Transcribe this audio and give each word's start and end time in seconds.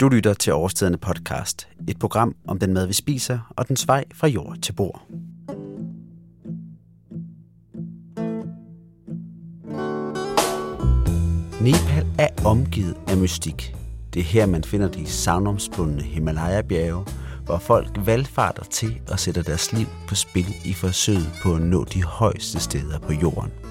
Du 0.00 0.08
lytter 0.08 0.34
til 0.34 0.52
Overstedende 0.52 0.98
podcast, 0.98 1.68
et 1.88 1.98
program 1.98 2.36
om 2.48 2.58
den 2.58 2.74
mad, 2.74 2.86
vi 2.86 2.92
spiser, 2.92 3.52
og 3.56 3.68
dens 3.68 3.88
vej 3.88 4.04
fra 4.14 4.26
jord 4.26 4.56
til 4.62 4.72
bord. 4.72 5.02
Nepal 11.60 12.06
er 12.18 12.28
omgivet 12.46 12.96
af 13.08 13.16
mystik. 13.16 13.74
Det 14.14 14.20
er 14.20 14.24
her, 14.24 14.46
man 14.46 14.64
finder 14.64 14.88
de 14.88 15.06
savnomspundne 15.06 16.02
Himalaya-bjerge, 16.02 17.06
hvor 17.44 17.58
folk 17.58 18.06
valgfarter 18.06 18.64
til 18.64 19.00
og 19.10 19.18
sætter 19.18 19.42
deres 19.42 19.72
liv 19.72 19.86
på 20.08 20.14
spil 20.14 20.54
i 20.64 20.72
forsøget 20.72 21.30
på 21.42 21.54
at 21.54 21.62
nå 21.62 21.84
de 21.84 22.02
højeste 22.02 22.60
steder 22.60 22.98
på 22.98 23.12
jorden. 23.12 23.65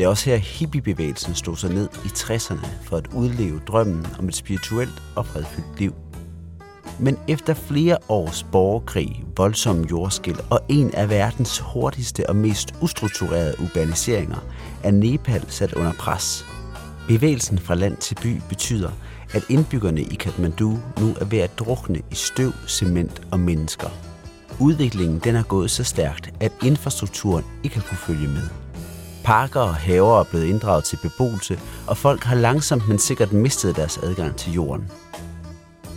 Det 0.00 0.06
er 0.06 0.10
også 0.10 0.30
her 0.30 0.36
hippiebevægelsen 0.36 1.34
stod 1.34 1.56
sig 1.56 1.70
ned 1.70 1.88
i 2.04 2.08
60'erne 2.08 2.66
for 2.82 2.96
at 2.96 3.06
udleve 3.14 3.60
drømmen 3.66 4.06
om 4.18 4.28
et 4.28 4.34
spirituelt 4.34 5.02
og 5.16 5.26
fredfyldt 5.26 5.78
liv. 5.78 5.94
Men 6.98 7.18
efter 7.28 7.54
flere 7.54 7.98
års 8.08 8.42
borgerkrig, 8.52 9.24
voldsomme 9.36 9.86
jordskæl 9.90 10.40
og 10.50 10.60
en 10.68 10.94
af 10.94 11.10
verdens 11.10 11.58
hurtigste 11.58 12.28
og 12.28 12.36
mest 12.36 12.74
ustrukturerede 12.82 13.54
urbaniseringer, 13.60 14.36
er 14.82 14.90
Nepal 14.90 15.44
sat 15.48 15.72
under 15.72 15.92
pres. 15.92 16.46
Bevægelsen 17.08 17.58
fra 17.58 17.74
land 17.74 17.96
til 17.96 18.14
by 18.22 18.40
betyder, 18.48 18.90
at 19.32 19.44
indbyggerne 19.48 20.00
i 20.00 20.14
Kathmandu 20.14 20.78
nu 21.00 21.14
er 21.20 21.24
ved 21.24 21.38
at 21.38 21.58
drukne 21.58 21.98
i 21.98 22.14
støv, 22.14 22.52
cement 22.68 23.22
og 23.30 23.40
mennesker. 23.40 23.88
Udviklingen 24.60 25.18
den 25.18 25.36
er 25.36 25.42
gået 25.42 25.70
så 25.70 25.84
stærkt, 25.84 26.32
at 26.40 26.52
infrastrukturen 26.62 27.44
ikke 27.64 27.76
har 27.76 27.84
kunne 27.88 27.98
følge 27.98 28.28
med. 28.28 28.69
Parker 29.24 29.60
og 29.60 29.74
haver 29.74 30.20
er 30.20 30.24
blevet 30.24 30.46
inddraget 30.46 30.84
til 30.84 30.98
beboelse, 31.02 31.60
og 31.86 31.96
folk 31.96 32.24
har 32.24 32.36
langsomt 32.36 32.88
men 32.88 32.98
sikkert 32.98 33.32
mistet 33.32 33.76
deres 33.76 33.98
adgang 33.98 34.36
til 34.36 34.52
jorden. 34.52 34.90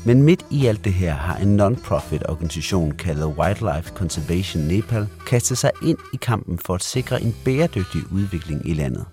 Men 0.05 0.21
midt 0.23 0.45
i 0.49 0.65
alt 0.65 0.85
det 0.85 0.93
her 0.93 1.13
har 1.13 1.37
en 1.37 1.55
non-profit 1.59 2.29
organisation 2.29 2.91
kaldet 2.91 3.25
Wildlife 3.25 3.91
Conservation 3.95 4.63
Nepal 4.63 5.07
kastet 5.27 5.57
sig 5.57 5.71
ind 5.83 5.97
i 6.13 6.17
kampen 6.21 6.59
for 6.65 6.75
at 6.75 6.83
sikre 6.83 7.21
en 7.21 7.35
bæredygtig 7.45 8.01
udvikling 8.11 8.69
i 8.69 8.73
landet. 8.73 9.05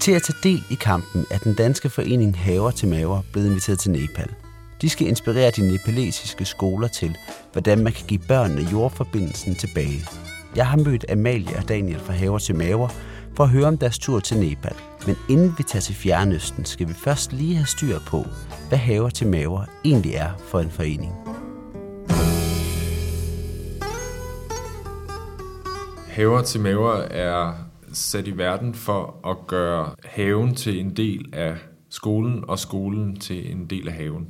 Til 0.00 0.12
at 0.12 0.22
tage 0.22 0.38
del 0.42 0.62
i 0.70 0.74
kampen 0.74 1.26
er 1.30 1.38
den 1.38 1.54
danske 1.54 1.90
forening 1.90 2.38
Haver 2.38 2.70
til 2.70 2.88
Maver 2.88 3.22
blevet 3.32 3.46
inviteret 3.46 3.78
til 3.78 3.90
Nepal. 3.90 4.30
De 4.82 4.88
skal 4.88 5.06
inspirere 5.06 5.50
de 5.50 5.72
nepalesiske 5.72 6.44
skoler 6.44 6.88
til, 6.88 7.16
hvordan 7.52 7.78
man 7.78 7.92
kan 7.92 8.06
give 8.06 8.20
børnene 8.28 8.70
jordforbindelsen 8.72 9.54
tilbage. 9.54 10.04
Jeg 10.56 10.66
har 10.66 10.76
mødt 10.76 11.04
Amalie 11.10 11.56
og 11.56 11.68
Daniel 11.68 12.00
fra 12.00 12.12
Haver 12.12 12.38
til 12.38 12.56
Maver 12.56 12.88
for 13.38 13.44
at 13.44 13.50
høre 13.50 13.66
om 13.66 13.78
deres 13.78 13.98
tur 13.98 14.20
til 14.20 14.36
Nepal. 14.36 14.76
Men 15.06 15.16
inden 15.28 15.54
vi 15.58 15.62
tager 15.62 15.80
til 15.80 15.94
Fjernøsten, 15.94 16.64
skal 16.64 16.88
vi 16.88 16.94
først 16.94 17.32
lige 17.32 17.54
have 17.54 17.66
styr 17.66 17.98
på, 18.06 18.24
hvad 18.68 18.78
Haver 18.78 19.08
til 19.10 19.26
Maver 19.26 19.64
egentlig 19.84 20.14
er 20.14 20.30
for 20.38 20.60
en 20.60 20.70
forening. 20.70 21.12
Haver 26.08 26.42
til 26.42 26.60
Maver 26.60 26.94
er 26.94 27.54
sat 27.92 28.28
i 28.28 28.38
verden 28.38 28.74
for 28.74 29.28
at 29.30 29.46
gøre 29.46 29.94
haven 30.04 30.54
til 30.54 30.80
en 30.80 30.96
del 30.96 31.28
af 31.32 31.56
skolen, 31.90 32.44
og 32.48 32.58
skolen 32.58 33.16
til 33.16 33.52
en 33.52 33.66
del 33.66 33.88
af 33.88 33.94
haven. 33.94 34.26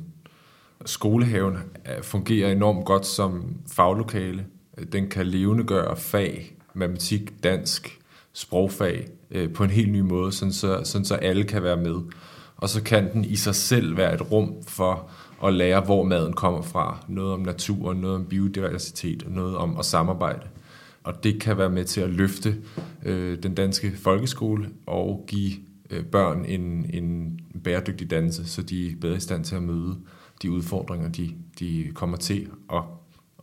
Skolehaven 0.85 1.57
fungerer 2.01 2.51
enormt 2.51 2.85
godt 2.85 3.05
som 3.05 3.55
faglokale. 3.71 4.45
Den 4.91 5.09
kan 5.09 5.27
levendegøre 5.27 5.95
fag, 5.95 6.55
matematik, 6.73 7.43
dansk, 7.43 7.99
sprogfag 8.39 9.07
øh, 9.31 9.53
på 9.53 9.63
en 9.63 9.69
helt 9.69 9.91
ny 9.91 9.99
måde, 9.99 10.31
sådan 10.31 10.53
så, 10.53 10.81
sådan 10.83 11.05
så 11.05 11.15
alle 11.15 11.43
kan 11.43 11.63
være 11.63 11.77
med. 11.77 11.95
Og 12.57 12.69
så 12.69 12.83
kan 12.83 13.13
den 13.13 13.25
i 13.25 13.35
sig 13.35 13.55
selv 13.55 13.97
være 13.97 14.13
et 14.13 14.31
rum 14.31 14.53
for 14.67 15.09
at 15.43 15.53
lære, 15.53 15.81
hvor 15.81 16.03
maden 16.03 16.33
kommer 16.33 16.61
fra. 16.61 17.05
Noget 17.07 17.33
om 17.33 17.39
naturen, 17.39 17.97
noget 17.97 18.15
om 18.15 18.25
biodiversitet, 18.25 19.23
noget 19.27 19.57
om 19.57 19.77
at 19.77 19.85
samarbejde. 19.85 20.47
Og 21.03 21.23
det 21.23 21.41
kan 21.41 21.57
være 21.57 21.69
med 21.69 21.85
til 21.85 22.01
at 22.01 22.09
løfte 22.09 22.55
øh, 23.05 23.43
den 23.43 23.55
danske 23.55 23.91
folkeskole 23.97 24.69
og 24.85 25.23
give 25.27 25.53
øh, 25.89 26.05
børn 26.05 26.45
en, 26.45 26.89
en 26.93 27.39
bæredygtig 27.63 28.09
dannelse, 28.09 28.47
så 28.47 28.61
de 28.61 28.91
er 28.91 28.95
bedre 29.01 29.17
i 29.17 29.19
stand 29.19 29.43
til 29.43 29.55
at 29.55 29.63
møde 29.63 29.97
de 30.41 30.51
udfordringer, 30.51 31.09
de, 31.09 31.31
de 31.59 31.91
kommer 31.93 32.17
til 32.17 32.47
at, 32.73 32.81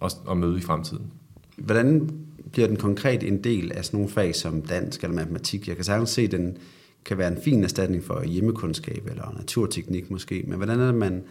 at, 0.02 0.16
at 0.30 0.36
møde 0.36 0.58
i 0.58 0.62
fremtiden. 0.62 1.12
Hvordan 1.56 2.10
bliver 2.56 2.68
den 2.68 2.76
konkret 2.76 3.22
en 3.22 3.44
del 3.44 3.72
af 3.72 3.84
sådan 3.84 3.98
nogle 3.98 4.12
fag 4.12 4.34
som 4.34 4.62
dansk 4.62 5.02
eller 5.02 5.14
matematik? 5.14 5.68
Jeg 5.68 5.76
kan 5.76 5.84
sagtens 5.84 6.10
se, 6.10 6.22
at 6.22 6.30
den 6.30 6.56
kan 7.04 7.18
være 7.18 7.28
en 7.28 7.38
fin 7.44 7.64
erstatning 7.64 8.04
for 8.04 8.22
hjemmekundskab 8.22 9.06
eller 9.10 9.34
naturteknik 9.36 10.10
måske, 10.10 10.44
men 10.46 10.56
hvordan 10.56 10.80
er 10.80 10.86
det, 10.86 10.94
man 10.94 11.22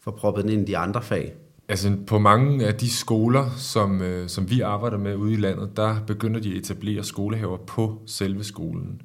får 0.00 0.10
proppet 0.10 0.44
den 0.44 0.52
ind 0.52 0.62
i 0.62 0.72
de 0.72 0.76
andre 0.76 1.02
fag? 1.02 1.34
Altså 1.68 1.96
på 2.06 2.18
mange 2.18 2.66
af 2.66 2.74
de 2.74 2.90
skoler, 2.90 3.50
som, 3.56 4.02
øh, 4.02 4.28
som 4.28 4.50
vi 4.50 4.60
arbejder 4.60 4.98
med 4.98 5.16
ude 5.16 5.32
i 5.32 5.36
landet, 5.36 5.70
der 5.76 5.96
begynder 6.06 6.40
de 6.40 6.50
at 6.50 6.56
etablere 6.56 7.04
skolehaver 7.04 7.56
på 7.56 8.02
selve 8.06 8.44
skolen. 8.44 9.02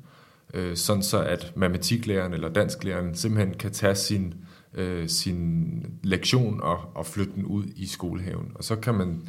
Øh, 0.54 0.76
sådan 0.76 1.04
så 1.04 1.22
at 1.24 1.54
matematiklæreren 1.56 2.34
eller 2.34 2.50
dansklæreren 2.50 3.16
simpelthen 3.16 3.54
kan 3.54 3.72
tage 3.72 3.96
sin, 3.96 4.34
øh, 4.74 5.08
sin 5.10 5.70
lektion 6.04 6.62
og, 6.62 6.78
og 6.96 7.06
flytte 7.06 7.32
den 7.36 7.46
ud 7.46 7.64
i 7.76 7.88
skolehaven. 7.88 8.52
Og 8.56 8.64
så 8.64 8.76
kan 8.76 8.96
man 8.96 9.22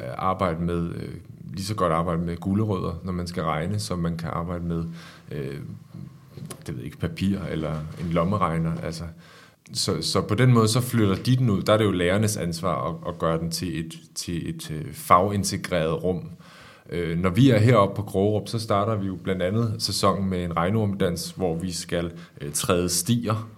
Øh, 0.00 0.06
arbejde 0.16 0.62
med, 0.62 0.94
øh, 0.94 1.14
lige 1.52 1.64
så 1.64 1.74
godt 1.74 1.92
arbejde 1.92 2.22
med 2.22 2.36
gulerødder, 2.36 3.00
når 3.04 3.12
man 3.12 3.26
skal 3.26 3.42
regne, 3.42 3.78
som 3.78 3.98
man 3.98 4.16
kan 4.16 4.30
arbejde 4.32 4.64
med 4.64 4.84
øh, 5.30 5.60
det 6.66 6.76
ved 6.76 6.84
ikke, 6.84 6.98
papir 6.98 7.38
eller 7.50 7.74
en 8.00 8.10
lommeregner. 8.10 8.72
Altså, 8.82 9.04
så, 9.72 10.02
så 10.02 10.20
på 10.20 10.34
den 10.34 10.52
måde, 10.52 10.68
så 10.68 10.80
flytter 10.80 11.14
de 11.14 11.36
den 11.36 11.50
ud. 11.50 11.62
Der 11.62 11.72
er 11.72 11.76
det 11.76 11.84
jo 11.84 11.90
lærernes 11.90 12.36
ansvar 12.36 12.88
at, 12.88 12.94
at 13.08 13.18
gøre 13.18 13.38
den 13.38 13.50
til 13.50 13.80
et, 13.86 13.94
til 14.14 14.48
et 14.48 14.70
øh, 14.70 14.94
fagintegreret 14.94 16.04
rum. 16.04 16.30
Øh, 16.90 17.18
når 17.18 17.30
vi 17.30 17.50
er 17.50 17.58
heroppe 17.58 17.96
på 17.96 18.02
Krogerup, 18.02 18.48
så 18.48 18.58
starter 18.58 18.94
vi 18.94 19.06
jo 19.06 19.16
blandt 19.22 19.42
andet 19.42 19.74
sæsonen 19.78 20.30
med 20.30 20.44
en 20.44 20.56
regnormdans, 20.56 21.30
hvor 21.30 21.54
vi 21.54 21.72
skal 21.72 22.12
øh, 22.40 22.52
træde 22.52 22.88
stier. 22.88 23.48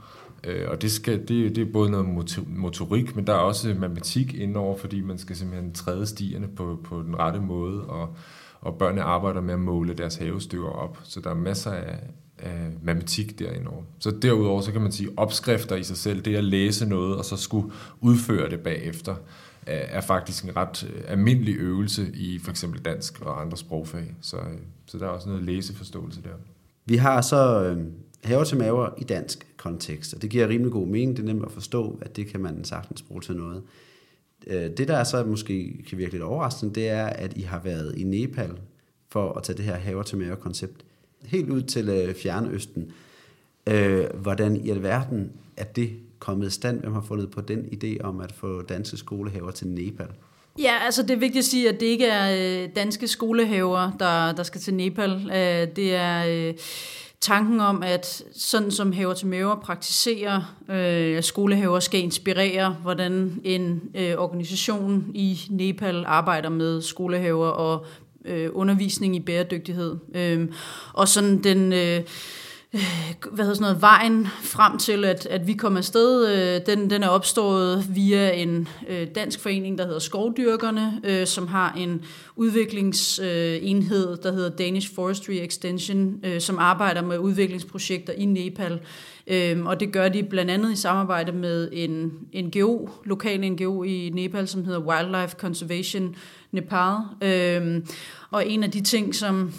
Øh, 0.46 0.70
og 0.70 0.82
det, 0.82 0.92
skal, 0.92 1.28
det, 1.28 1.56
det 1.56 1.58
er 1.58 1.72
både 1.72 1.90
noget 1.90 2.38
motorik, 2.46 3.16
men 3.16 3.26
der 3.26 3.32
er 3.32 3.38
også 3.38 3.68
matematik 3.78 4.34
indover, 4.34 4.76
fordi 4.76 5.00
man 5.00 5.18
skal 5.18 5.36
simpelthen 5.36 5.72
træde 5.72 6.06
stierne 6.06 6.48
på, 6.48 6.78
på 6.84 7.02
den 7.02 7.18
rette 7.18 7.40
måde, 7.40 7.84
og, 7.84 8.16
og 8.60 8.78
børnene 8.78 9.02
arbejder 9.02 9.40
med 9.40 9.54
at 9.54 9.60
måle 9.60 9.94
deres 9.94 10.16
havestykker 10.16 10.68
op. 10.68 10.98
Så 11.04 11.20
der 11.20 11.30
er 11.30 11.34
masser 11.34 11.70
af, 11.70 11.98
af 12.38 12.70
matematik 12.82 13.38
derindover. 13.38 13.82
Så 13.98 14.10
derudover 14.22 14.60
så 14.60 14.72
kan 14.72 14.80
man 14.80 14.92
sige, 14.92 15.08
opskrifter 15.16 15.76
i 15.76 15.82
sig 15.82 15.96
selv, 15.96 16.22
det 16.22 16.36
at 16.36 16.44
læse 16.44 16.88
noget 16.88 17.16
og 17.16 17.24
så 17.24 17.36
skulle 17.36 17.72
udføre 18.00 18.50
det 18.50 18.60
bagefter, 18.60 19.14
er 19.66 20.00
faktisk 20.00 20.44
en 20.44 20.56
ret 20.56 20.90
øh, 20.94 21.02
almindelig 21.08 21.56
øvelse 21.58 22.10
i 22.14 22.38
for 22.38 22.50
eksempel 22.50 22.80
dansk 22.80 23.20
og 23.20 23.40
andre 23.40 23.56
sprogfag. 23.56 24.14
Så, 24.20 24.36
øh, 24.36 24.58
så 24.86 24.98
der 24.98 25.04
er 25.04 25.10
også 25.10 25.28
noget 25.28 25.44
læseforståelse 25.44 26.22
der. 26.22 26.28
Vi 26.84 26.96
har 26.96 27.20
så 27.20 27.64
øh, 27.64 27.86
haver 28.24 28.44
til 28.44 28.58
maver 28.58 28.88
i 28.98 29.04
dansk 29.04 29.46
kontekst, 29.56 30.14
og 30.14 30.22
det 30.22 30.30
giver 30.30 30.48
rimelig 30.48 30.72
god 30.72 30.86
mening. 30.86 31.16
Det 31.16 31.22
er 31.22 31.26
nemt 31.26 31.44
at 31.44 31.52
forstå, 31.52 31.98
at 32.02 32.16
det 32.16 32.26
kan 32.26 32.40
man 32.40 32.64
sagtens 32.64 33.02
bruge 33.02 33.20
til 33.20 33.36
noget. 33.36 33.62
Øh, 34.46 34.70
det, 34.76 34.88
der 34.88 34.96
er 34.96 35.04
så 35.04 35.24
måske 35.24 35.84
kan 35.88 35.98
virke 35.98 36.12
lidt 36.12 36.22
overraskende, 36.22 36.74
det 36.74 36.88
er, 36.88 37.06
at 37.06 37.36
I 37.36 37.40
har 37.40 37.60
været 37.60 37.98
i 37.98 38.04
Nepal 38.04 38.50
for 39.08 39.32
at 39.32 39.42
tage 39.42 39.56
det 39.56 39.64
her 39.64 39.74
haver 39.74 40.02
til 40.02 40.18
maver 40.18 40.34
koncept 40.34 40.84
helt 41.26 41.50
ud 41.50 41.62
til 41.62 41.88
øh, 41.88 42.14
Fjernøsten. 42.14 42.92
Øh, 43.66 44.06
hvordan 44.14 44.56
i 44.56 44.70
alverden 44.70 45.32
er 45.56 45.64
det 45.64 45.90
kommet 46.18 46.46
i 46.46 46.50
stand? 46.50 46.80
Hvem 46.80 46.92
har 46.92 47.00
fundet 47.00 47.30
på 47.30 47.40
den 47.40 47.60
idé 47.60 48.02
om 48.02 48.20
at 48.20 48.32
få 48.32 48.62
danske 48.62 48.96
skolehaver 48.96 49.50
til 49.50 49.66
Nepal? 49.66 50.08
Ja, 50.58 50.78
altså 50.84 51.02
det 51.02 51.10
er 51.10 51.16
vigtigt 51.16 51.38
at 51.38 51.44
sige, 51.44 51.68
at 51.68 51.80
det 51.80 51.86
ikke 51.86 52.06
er 52.06 52.62
øh, 52.64 52.68
danske 52.76 53.08
skolehaver, 53.08 53.96
der, 53.98 54.32
der 54.32 54.42
skal 54.42 54.60
til 54.60 54.74
Nepal. 54.74 55.10
Øh, 55.12 55.76
det 55.76 55.94
er... 55.94 56.24
Øh, 56.26 56.54
tanken 57.20 57.60
om, 57.60 57.82
at 57.82 58.22
sådan 58.32 58.70
som 58.70 58.92
Haver 58.92 59.14
til 59.14 59.26
Mæver 59.26 59.60
praktiserer, 59.60 60.56
øh, 60.70 61.22
skolehaver 61.22 61.80
skal 61.80 62.00
inspirere, 62.00 62.76
hvordan 62.82 63.40
en 63.44 63.82
øh, 63.94 64.14
organisation 64.18 65.10
i 65.14 65.40
Nepal 65.50 66.04
arbejder 66.06 66.48
med 66.48 66.82
skolehaver 66.82 67.48
og 67.48 67.86
øh, 68.24 68.50
undervisning 68.52 69.16
i 69.16 69.20
bæredygtighed. 69.20 69.96
Øh, 70.14 70.48
og 70.92 71.08
sådan 71.08 71.44
den... 71.44 71.72
Øh, 71.72 72.00
Øh, 72.76 73.32
hvad 73.32 73.44
hedder 73.44 73.54
sådan 73.54 73.62
noget, 73.62 73.82
vejen 73.82 74.26
frem 74.26 74.78
til, 74.78 75.04
at, 75.04 75.26
at 75.26 75.46
vi 75.46 75.52
kommer 75.52 75.78
afsted, 75.78 76.28
øh, 76.28 76.60
den, 76.66 76.90
den 76.90 77.02
er 77.02 77.08
opstået 77.08 77.86
via 77.94 78.30
en 78.30 78.68
øh, 78.88 79.06
dansk 79.14 79.40
forening, 79.40 79.78
der 79.78 79.84
hedder 79.84 79.98
Skovdyrkerne, 79.98 81.00
øh, 81.04 81.26
som 81.26 81.48
har 81.48 81.74
en 81.78 82.04
udviklingsenhed, 82.36 84.10
øh, 84.10 84.22
der 84.22 84.32
hedder 84.32 84.50
Danish 84.50 84.94
Forestry 84.94 85.32
Extension, 85.32 86.20
øh, 86.24 86.40
som 86.40 86.58
arbejder 86.58 87.02
med 87.02 87.18
udviklingsprojekter 87.18 88.12
i 88.12 88.24
Nepal. 88.24 88.80
Øh, 89.26 89.66
og 89.66 89.80
det 89.80 89.92
gør 89.92 90.08
de 90.08 90.22
blandt 90.22 90.50
andet 90.50 90.72
i 90.72 90.76
samarbejde 90.76 91.32
med 91.32 91.68
en 91.72 92.12
NGO, 92.34 92.88
lokal 93.04 93.52
NGO 93.52 93.82
i 93.82 94.10
Nepal, 94.14 94.48
som 94.48 94.64
hedder 94.64 94.80
Wildlife 94.80 95.36
Conservation 95.38 96.16
Nepal. 96.52 96.96
Øh, 97.22 97.82
og 98.30 98.48
en 98.48 98.62
af 98.62 98.70
de 98.70 98.80
ting, 98.80 99.14
som 99.14 99.52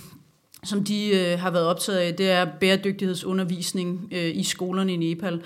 som 0.64 0.84
de 0.84 1.10
øh, 1.10 1.40
har 1.40 1.52
været 1.52 1.66
optaget 1.66 1.98
af, 1.98 2.16
det 2.16 2.30
er 2.30 2.46
bæredygtighedsundervisning 2.60 4.10
øh, 4.12 4.38
i 4.38 4.44
skolerne 4.44 4.94
i 4.94 4.96
Nepal. 4.96 5.42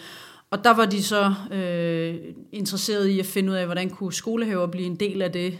og 0.52 0.64
der 0.64 0.74
var 0.74 0.86
de 0.86 1.04
så 1.04 1.34
øh, 1.52 2.16
interesserede 2.52 3.14
i 3.14 3.20
at 3.20 3.26
finde 3.26 3.52
ud 3.52 3.58
af, 3.58 3.66
hvordan 3.66 3.90
kunne 3.90 4.14
skolehaver 4.14 4.68
blive 4.68 4.86
en 4.86 4.96
del 4.96 5.22
af 5.22 5.32
det. 5.32 5.60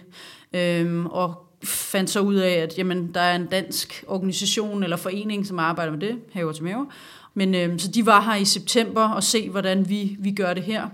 øh, 0.54 1.06
og 1.06 1.52
fandt 1.64 2.10
så 2.10 2.20
ud 2.20 2.36
af, 2.36 2.52
at 2.52 2.78
jamen, 2.78 3.12
der 3.14 3.22
er 3.22 3.36
en 3.36 3.46
dansk 3.46 4.04
organisation 4.08 4.84
eller 4.84 4.98
forening, 4.98 5.48
som 5.48 5.60
arbejder 5.60 5.92
med 5.92 6.00
det, 6.00 6.16
Haver 6.34 6.52
til 6.52 6.64
Maver. 6.64 6.86
Men 7.34 7.56
øh, 7.56 7.80
så 7.80 7.92
de 7.92 8.06
var 8.06 8.22
her 8.22 8.36
i 8.36 8.46
september 8.46 9.10
og 9.10 9.24
se, 9.24 9.50
hvordan 9.50 9.90
vi, 9.90 10.18
vi 10.20 10.32
gør 10.32 10.54
det 10.54 10.64
her. 10.64 10.88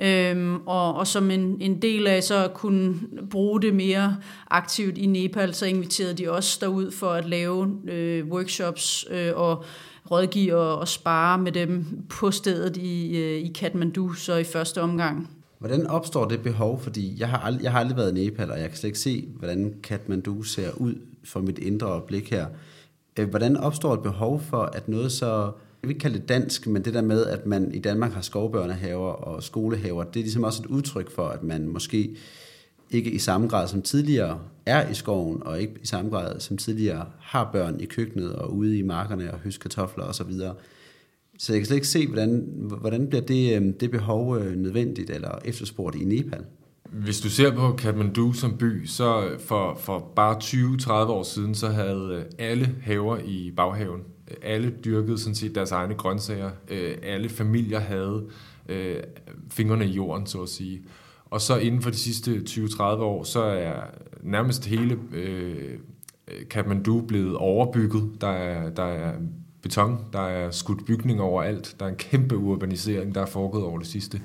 Øhm, 0.00 0.56
og, 0.66 0.94
og 0.94 1.06
som 1.06 1.30
en, 1.30 1.56
en 1.60 1.82
del 1.82 2.06
af 2.06 2.22
så 2.22 2.44
at 2.44 2.54
kunne 2.54 2.94
bruge 3.30 3.62
det 3.62 3.74
mere 3.74 4.16
aktivt 4.50 4.98
i 4.98 5.06
Nepal, 5.06 5.54
så 5.54 5.66
inviterede 5.66 6.14
de 6.14 6.28
os 6.28 6.58
derud 6.58 6.90
for 6.90 7.10
at 7.10 7.28
lave 7.28 7.78
øh, 7.88 8.26
workshops 8.26 9.06
øh, 9.10 9.32
og 9.34 9.64
rådgive 10.10 10.56
og, 10.56 10.78
og 10.78 10.88
spare 10.88 11.38
med 11.38 11.52
dem 11.52 11.86
på 12.08 12.30
stedet 12.30 12.76
i, 12.76 13.16
øh, 13.18 13.40
i 13.40 13.52
Kathmandu, 13.54 14.12
så 14.12 14.36
i 14.36 14.44
første 14.44 14.82
omgang. 14.82 15.30
Hvordan 15.58 15.86
opstår 15.86 16.24
det 16.24 16.42
behov? 16.42 16.80
Fordi 16.80 17.16
jeg 17.18 17.28
har, 17.28 17.50
ald- 17.50 17.62
jeg 17.62 17.72
har 17.72 17.80
aldrig 17.80 17.96
været 17.96 18.18
i 18.18 18.24
Nepal, 18.24 18.50
og 18.50 18.60
jeg 18.60 18.68
kan 18.68 18.76
slet 18.76 18.88
ikke 18.88 18.98
se, 18.98 19.28
hvordan 19.38 19.74
Kathmandu 19.82 20.42
ser 20.42 20.70
ud 20.76 20.94
for 21.24 21.40
mit 21.40 21.58
indre 21.58 22.00
blik 22.06 22.30
her. 22.30 22.46
Øh, 23.18 23.28
hvordan 23.28 23.56
opstår 23.56 23.94
et 23.94 24.02
behov 24.02 24.40
for, 24.40 24.62
at 24.62 24.88
noget 24.88 25.12
så, 25.12 25.52
jeg 25.84 25.88
vil 25.88 25.94
ikke 25.94 26.02
kalde 26.02 26.18
det 26.18 26.28
dansk, 26.28 26.66
men 26.66 26.84
det 26.84 26.94
der 26.94 27.02
med, 27.02 27.26
at 27.26 27.46
man 27.46 27.74
i 27.74 27.78
Danmark 27.78 28.12
har 28.12 28.20
skovbørnehaver 28.20 29.10
og 29.10 29.42
skolehaver, 29.42 30.04
det 30.04 30.20
er 30.20 30.24
ligesom 30.24 30.44
også 30.44 30.62
et 30.62 30.66
udtryk 30.66 31.10
for, 31.10 31.28
at 31.28 31.42
man 31.42 31.68
måske 31.68 32.16
ikke 32.90 33.10
i 33.10 33.18
samme 33.18 33.48
grad 33.48 33.68
som 33.68 33.82
tidligere 33.82 34.40
er 34.66 34.88
i 34.88 34.94
skoven, 34.94 35.42
og 35.42 35.60
ikke 35.60 35.74
i 35.82 35.86
samme 35.86 36.10
grad 36.10 36.40
som 36.40 36.56
tidligere 36.56 37.06
har 37.20 37.50
børn 37.52 37.80
i 37.80 37.84
køkkenet 37.84 38.32
og 38.32 38.54
ude 38.54 38.78
i 38.78 38.82
markerne 38.82 39.32
og 39.32 39.38
høst 39.38 39.60
kartofler 39.60 40.04
osv. 40.04 40.32
Så, 40.32 40.54
så 41.38 41.52
jeg 41.52 41.60
kan 41.60 41.66
slet 41.66 41.76
ikke 41.76 41.88
se, 41.88 42.06
hvordan, 42.06 42.44
hvordan 42.80 43.08
bliver 43.08 43.22
det, 43.22 43.56
øhm, 43.56 43.72
det 43.72 43.90
behov 43.90 44.38
øh, 44.38 44.56
nødvendigt 44.56 45.10
eller 45.10 45.38
efterspurgt 45.44 45.96
i 45.96 46.04
Nepal. 46.04 46.44
Hvis 46.90 47.20
du 47.20 47.30
ser 47.30 47.54
på 47.54 47.72
Kathmandu 47.72 48.32
som 48.32 48.56
by, 48.56 48.86
så 48.86 49.28
for, 49.38 49.78
for 49.80 50.12
bare 50.16 50.36
20-30 50.36 50.90
år 50.90 51.22
siden, 51.22 51.54
så 51.54 51.68
havde 51.68 52.08
øh, 52.12 52.24
alle 52.38 52.74
haver 52.82 53.18
i 53.24 53.52
baghaven. 53.56 54.00
Alle 54.42 54.74
dyrkede 54.84 55.18
sådan 55.18 55.34
set 55.34 55.54
deres 55.54 55.72
egne 55.72 55.94
grøntsager. 55.94 56.50
Øh, 56.68 56.96
alle 57.02 57.28
familier 57.28 57.80
havde 57.80 58.24
øh, 58.68 58.96
fingrene 59.50 59.86
i 59.86 59.90
jorden, 59.90 60.26
så 60.26 60.42
at 60.42 60.48
sige. 60.48 60.82
Og 61.24 61.40
så 61.40 61.56
inden 61.56 61.82
for 61.82 61.90
de 61.90 61.96
sidste 61.96 62.42
20-30 62.48 62.82
år, 62.82 63.24
så 63.24 63.42
er 63.42 63.80
nærmest 64.22 64.66
hele 64.66 64.98
øh, 65.12 65.78
Kathmandu 66.50 67.00
blevet 67.00 67.36
overbygget. 67.36 68.10
Der 68.20 68.28
er, 68.28 68.70
der 68.70 68.84
er 68.84 69.12
beton, 69.62 69.98
der 70.12 70.20
er 70.20 70.50
skudt 70.50 70.86
bygninger 70.86 71.22
overalt, 71.22 71.76
der 71.80 71.86
er 71.86 71.90
en 71.90 71.96
kæmpe 71.96 72.36
urbanisering, 72.36 73.14
der 73.14 73.20
er 73.20 73.26
foregået 73.26 73.64
over 73.64 73.78
det 73.78 73.86
sidste 73.86 74.20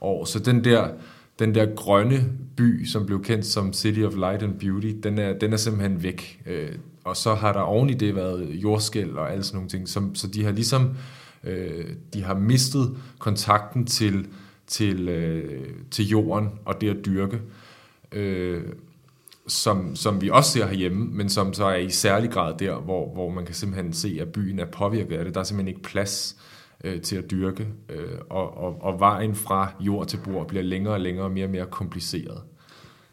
år. 0.00 0.24
Så 0.24 0.38
den 0.38 0.64
der, 0.64 0.88
den 1.40 1.54
der 1.54 1.74
grønne 1.74 2.32
by, 2.56 2.84
som 2.84 3.06
blev 3.06 3.22
kendt 3.24 3.46
som 3.46 3.72
City 3.72 4.00
of 4.00 4.14
Light 4.14 4.42
and 4.42 4.58
Beauty, 4.58 4.92
den 5.02 5.18
er, 5.18 5.32
den 5.32 5.52
er 5.52 5.56
simpelthen 5.56 6.02
væk. 6.02 6.42
Øh, 6.46 6.72
og 7.04 7.16
så 7.16 7.34
har 7.34 7.52
der 7.52 7.60
oven 7.60 7.90
i 7.90 7.94
det 7.94 8.16
været 8.16 8.50
jordskæld 8.50 9.10
og 9.10 9.32
alle 9.32 9.44
sådan 9.44 9.56
nogle 9.56 9.68
ting. 9.68 9.88
som, 9.88 10.14
så 10.14 10.26
de 10.26 10.44
har 10.44 10.52
ligesom 10.52 10.96
øh, 11.44 11.84
de 12.14 12.22
har 12.22 12.34
mistet 12.34 12.96
kontakten 13.18 13.86
til, 13.86 14.26
til, 14.66 15.08
øh, 15.08 15.66
til 15.90 16.08
jorden 16.08 16.48
og 16.64 16.80
det 16.80 16.90
at 16.90 17.06
dyrke. 17.06 17.40
Øh, 18.12 18.62
som, 19.46 19.96
som 19.96 20.20
vi 20.20 20.30
også 20.30 20.50
ser 20.50 20.66
herhjemme, 20.66 21.06
men 21.06 21.28
som 21.28 21.54
så 21.54 21.64
er 21.64 21.76
i 21.76 21.90
særlig 21.90 22.30
grad 22.30 22.54
der, 22.58 22.74
hvor, 22.76 23.12
hvor 23.12 23.30
man 23.30 23.44
kan 23.44 23.54
simpelthen 23.54 23.92
se, 23.92 24.18
at 24.20 24.28
byen 24.28 24.58
er 24.58 24.66
påvirket 24.66 25.16
af 25.16 25.24
det. 25.24 25.34
Der 25.34 25.40
er 25.40 25.44
simpelthen 25.44 25.76
ikke 25.76 25.88
plads 25.88 26.36
øh, 26.38 26.59
Øh, 26.84 27.00
til 27.00 27.16
at 27.16 27.30
dyrke, 27.30 27.68
øh, 27.88 28.18
og, 28.30 28.56
og, 28.56 28.82
og 28.82 29.00
vejen 29.00 29.34
fra 29.34 29.72
jord 29.80 30.06
til 30.06 30.20
bord 30.24 30.48
bliver 30.48 30.62
længere 30.62 30.94
og 30.94 31.00
længere 31.00 31.24
og 31.24 31.30
mere 31.30 31.46
og 31.46 31.50
mere 31.50 31.66
kompliceret. 31.66 32.42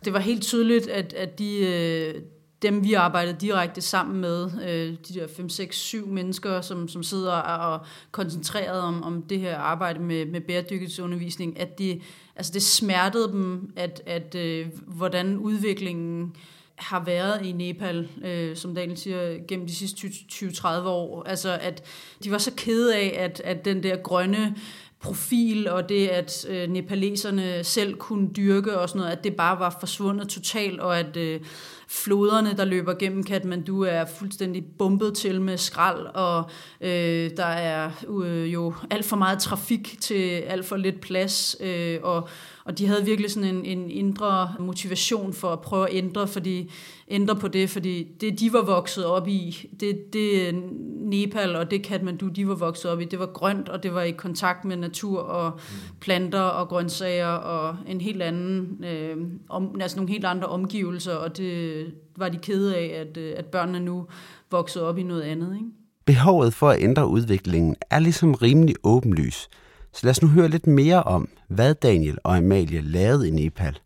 Det 0.05 0.13
var 0.13 0.19
helt 0.19 0.43
tydeligt, 0.43 0.87
at, 0.87 1.13
at 1.13 1.39
de, 1.39 1.59
øh, 1.59 2.21
dem, 2.61 2.83
vi 2.83 2.93
arbejdede 2.93 3.37
direkte 3.41 3.81
sammen 3.81 4.21
med, 4.21 4.51
øh, 4.63 4.95
de 5.07 5.19
der 5.19 5.27
5, 5.27 5.49
6, 5.49 5.77
7 5.77 6.07
mennesker, 6.07 6.61
som, 6.61 6.87
som 6.87 7.03
sidder 7.03 7.33
og 7.33 7.85
koncentreret 8.11 8.81
om, 8.81 9.03
om 9.03 9.21
det 9.21 9.39
her 9.39 9.57
arbejde 9.57 9.99
med, 9.99 10.25
med 10.25 10.41
bæredygtighedsundervisning, 10.41 11.59
at 11.59 11.79
de, 11.79 12.01
altså 12.35 12.53
det 12.53 12.63
smertede 12.63 13.27
dem, 13.27 13.73
at, 13.75 14.01
at 14.05 14.35
øh, 14.35 14.67
hvordan 14.87 15.37
udviklingen 15.37 16.35
har 16.77 17.03
været 17.05 17.45
i 17.45 17.51
Nepal, 17.51 18.09
øh, 18.23 18.55
som 18.55 18.75
Daniel 18.75 18.97
siger, 18.97 19.47
gennem 19.47 19.67
de 19.67 19.75
sidste 19.75 20.07
20-30 20.07 20.67
år. 20.87 21.23
Altså, 21.23 21.57
at 21.61 21.83
de 22.23 22.31
var 22.31 22.37
så 22.37 22.51
kede 22.57 22.95
af, 22.95 23.15
at, 23.19 23.41
at 23.45 23.65
den 23.65 23.83
der 23.83 23.95
grønne 23.95 24.55
profil, 24.99 25.69
og 25.69 25.89
det, 25.89 26.07
at 26.07 26.45
øh, 26.49 26.69
nepaleserne 26.69 27.63
selv 27.63 27.95
kunne 27.95 28.29
dyrke 28.35 28.79
og 28.79 28.89
sådan 28.89 28.99
noget, 28.99 29.11
at 29.11 29.23
det 29.23 29.35
bare 29.35 29.59
var 29.59 29.77
forsvundet 29.79 30.29
totalt, 30.29 30.79
og 30.79 30.99
at 30.99 31.17
øh, 31.17 31.41
floderne, 31.87 32.57
der 32.57 32.65
løber 32.65 32.93
gennem 32.93 33.23
Kathmandu, 33.23 33.81
er 33.81 34.05
fuldstændig 34.05 34.65
bumpet 34.77 35.13
til 35.13 35.41
med 35.41 35.57
skrald, 35.57 36.05
og 36.13 36.49
øh, 36.81 37.31
der 37.37 37.45
er 37.45 37.91
øh, 38.23 38.53
jo 38.53 38.73
alt 38.89 39.05
for 39.05 39.15
meget 39.15 39.39
trafik 39.39 39.97
til 40.01 40.29
alt 40.29 40.65
for 40.65 40.77
lidt 40.77 41.01
plads, 41.01 41.55
øh, 41.59 41.99
og, 42.03 42.29
og 42.65 42.77
de 42.77 42.87
havde 42.87 43.05
virkelig 43.05 43.31
sådan 43.31 43.55
en, 43.55 43.65
en 43.65 43.91
indre 43.91 44.53
motivation 44.59 45.33
for 45.33 45.49
at 45.49 45.61
prøve 45.61 45.89
at 45.89 45.95
ændre, 45.95 46.27
fordi, 46.27 46.71
ændre 47.07 47.35
på 47.35 47.47
det, 47.47 47.69
fordi 47.69 48.03
det, 48.21 48.39
de 48.39 48.53
var 48.53 48.61
vokset 48.61 49.05
op 49.05 49.27
i, 49.27 49.69
det, 49.79 50.13
det 50.13 50.55
Nepal 51.01 51.55
og 51.55 51.71
det 51.71 51.83
Kathmandu, 51.83 52.27
de 52.27 52.47
var 52.47 52.55
vokset 52.55 52.91
op 52.91 53.01
i, 53.01 53.05
det 53.05 53.19
var 53.19 53.25
grønt, 53.25 53.69
og 53.69 53.83
det 53.83 53.93
var 53.93 54.01
i 54.01 54.11
kontakt 54.11 54.65
med 54.65 54.75
natur 54.75 55.19
og 55.19 55.59
planter 55.99 56.41
og 56.41 56.67
grøntsager 56.67 57.27
og 57.27 57.77
en 57.87 58.01
helt 58.01 58.21
anden, 58.21 58.85
øh, 58.85 59.17
om, 59.49 59.81
altså 59.81 59.97
nogle 59.97 60.11
helt 60.11 60.25
andre 60.25 60.47
omgivelser, 60.47 61.15
og 61.15 61.37
det 61.37 61.76
var 62.17 62.29
de 62.29 62.37
kede 62.37 62.75
af, 62.75 63.05
at, 63.05 63.17
øh, 63.17 63.33
at 63.37 63.45
børnene 63.45 63.79
nu 63.79 64.07
voksede 64.51 64.87
op 64.89 64.97
i 64.97 65.03
noget 65.03 65.21
andet. 65.21 65.55
Ikke? 65.55 65.67
Behovet 66.05 66.53
for 66.53 66.69
at 66.69 66.81
ændre 66.81 67.07
udviklingen 67.07 67.75
er 67.89 67.99
ligesom 67.99 68.33
rimelig 68.33 68.75
åbenlys. 68.83 69.49
Så 69.93 69.99
lad 70.03 70.11
os 70.11 70.21
nu 70.21 70.27
høre 70.27 70.47
lidt 70.47 70.67
mere 70.67 71.03
om, 71.03 71.29
hvad 71.47 71.73
Daniel 71.73 72.17
og 72.23 72.37
Amalie 72.37 72.81
lavede 72.81 73.27
i 73.27 73.31
Nepal. 73.31 73.79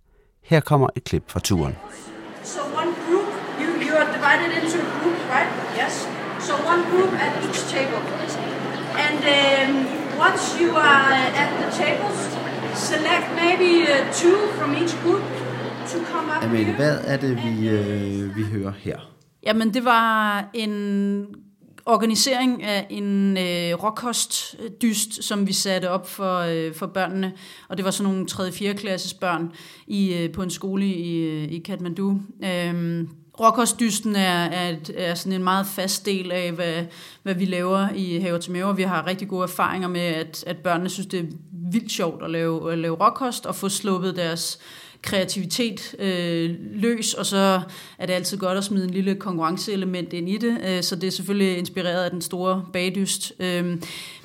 Her 0.43 0.59
kommer 0.59 0.87
et 0.95 1.03
klip 1.03 1.23
fra 1.27 1.39
turen. 1.39 1.75
So 2.43 2.61
one 2.81 2.91
group, 3.05 3.27
you, 3.61 3.69
you 3.85 3.93
are 4.01 4.09
divided 4.17 4.49
into 4.59 4.77
groups, 4.99 5.23
right? 5.33 5.49
Yes. 5.81 5.93
So 6.47 6.53
one 6.73 6.81
group 6.91 7.11
at 7.25 7.31
each 7.45 7.61
table. 7.75 8.01
And 9.05 9.19
um, 9.37 9.71
once 10.27 10.43
you 10.59 10.69
are 10.75 11.13
at 11.41 11.49
the 11.61 11.69
tables, 11.83 12.19
select 12.89 13.27
maybe 13.43 13.71
uh, 13.91 13.95
two 14.21 14.37
from 14.57 14.69
each 14.81 14.93
group 15.03 15.23
Amalie, 16.41 16.75
hvad 16.75 16.99
er 17.03 17.17
det, 17.17 17.37
vi, 17.37 17.69
øh, 17.69 18.35
vi 18.35 18.43
hører 18.43 18.71
her? 18.77 18.97
Jamen, 19.43 19.73
det 19.73 19.85
var 19.85 20.45
en 20.53 21.25
organisering 21.85 22.63
af 22.63 22.87
en 22.89 23.37
øh, 23.37 23.83
råkostdyst, 23.83 25.23
som 25.23 25.47
vi 25.47 25.53
satte 25.53 25.89
op 25.89 26.09
for, 26.09 26.39
øh, 26.39 26.73
for 26.73 26.87
børnene. 26.87 27.33
Og 27.69 27.77
det 27.77 27.85
var 27.85 27.91
sådan 27.91 28.13
nogle 28.13 28.27
3. 28.27 28.51
4. 28.51 28.73
klasses 28.73 29.13
børn 29.13 29.51
i, 29.87 30.13
øh, 30.13 30.31
på 30.31 30.43
en 30.43 30.49
skole 30.49 30.85
i, 30.85 31.17
øh, 31.17 31.51
i 31.51 31.59
Kathmandu. 31.59 32.19
Øhm, 32.43 33.09
Råkostdysten 33.39 34.15
er, 34.15 34.43
er, 34.43 34.69
et, 34.69 34.91
er 34.97 35.15
sådan 35.15 35.33
en 35.33 35.43
meget 35.43 35.65
fast 35.65 36.05
del 36.05 36.31
af, 36.31 36.51
hvad, 36.51 36.83
hvad 37.23 37.35
vi 37.35 37.45
laver 37.45 37.89
i 37.95 38.19
Haver 38.19 38.37
til 38.37 38.51
Maver. 38.51 38.73
Vi 38.73 38.83
har 38.83 39.07
rigtig 39.07 39.27
gode 39.27 39.43
erfaringer 39.43 39.87
med, 39.87 40.01
at, 40.01 40.43
at 40.47 40.57
børnene 40.57 40.89
synes, 40.89 41.07
det 41.07 41.19
er 41.19 41.25
vildt 41.71 41.91
sjovt 41.91 42.23
at 42.23 42.31
lave, 42.31 42.71
at 42.71 42.77
lave 42.77 42.95
råkost 42.95 43.45
og 43.45 43.55
få 43.55 43.69
sluppet 43.69 44.15
deres 44.15 44.59
kreativitet 45.01 45.95
øh, 45.99 46.55
løs, 46.73 47.13
og 47.13 47.25
så 47.25 47.61
er 47.97 48.05
det 48.05 48.13
altid 48.13 48.37
godt 48.37 48.57
at 48.57 48.63
smide 48.63 48.83
en 48.83 48.89
lille 48.89 49.15
konkurrenceelement 49.15 50.13
ind 50.13 50.29
i 50.29 50.37
det, 50.37 50.57
øh, 50.67 50.83
så 50.83 50.95
det 50.95 51.07
er 51.07 51.11
selvfølgelig 51.11 51.57
inspireret 51.57 52.03
af 52.03 52.11
den 52.11 52.21
store 52.21 52.65
bagdyst. 52.73 53.33
Øh, 53.39 53.65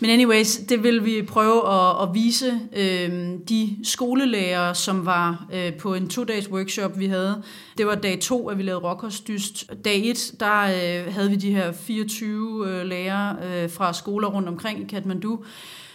men 0.00 0.10
anyways, 0.10 0.56
det 0.56 0.82
vil 0.82 1.04
vi 1.04 1.22
prøve 1.22 1.72
at, 1.72 2.02
at 2.02 2.14
vise 2.14 2.60
øh, 2.76 3.28
de 3.48 3.76
skolelærer, 3.84 4.72
som 4.72 5.06
var 5.06 5.46
øh, 5.52 5.74
på 5.74 5.94
en 5.94 6.08
to-dages 6.08 6.50
workshop, 6.50 6.98
vi 6.98 7.06
havde. 7.06 7.42
Det 7.78 7.86
var 7.86 7.94
dag 7.94 8.20
to, 8.20 8.48
at 8.48 8.58
vi 8.58 8.62
lavede 8.62 8.84
rockostdyst. 8.84 9.70
Dag 9.84 10.10
et, 10.10 10.34
der 10.40 10.62
øh, 10.62 11.14
havde 11.14 11.30
vi 11.30 11.36
de 11.36 11.50
her 11.50 11.72
24 11.72 12.68
øh, 12.68 12.86
lærere 12.86 13.36
øh, 13.44 13.70
fra 13.70 13.92
skoler 13.92 14.28
rundt 14.28 14.48
omkring 14.48 14.80
i 14.80 14.84
Kathmandu, 14.84 15.44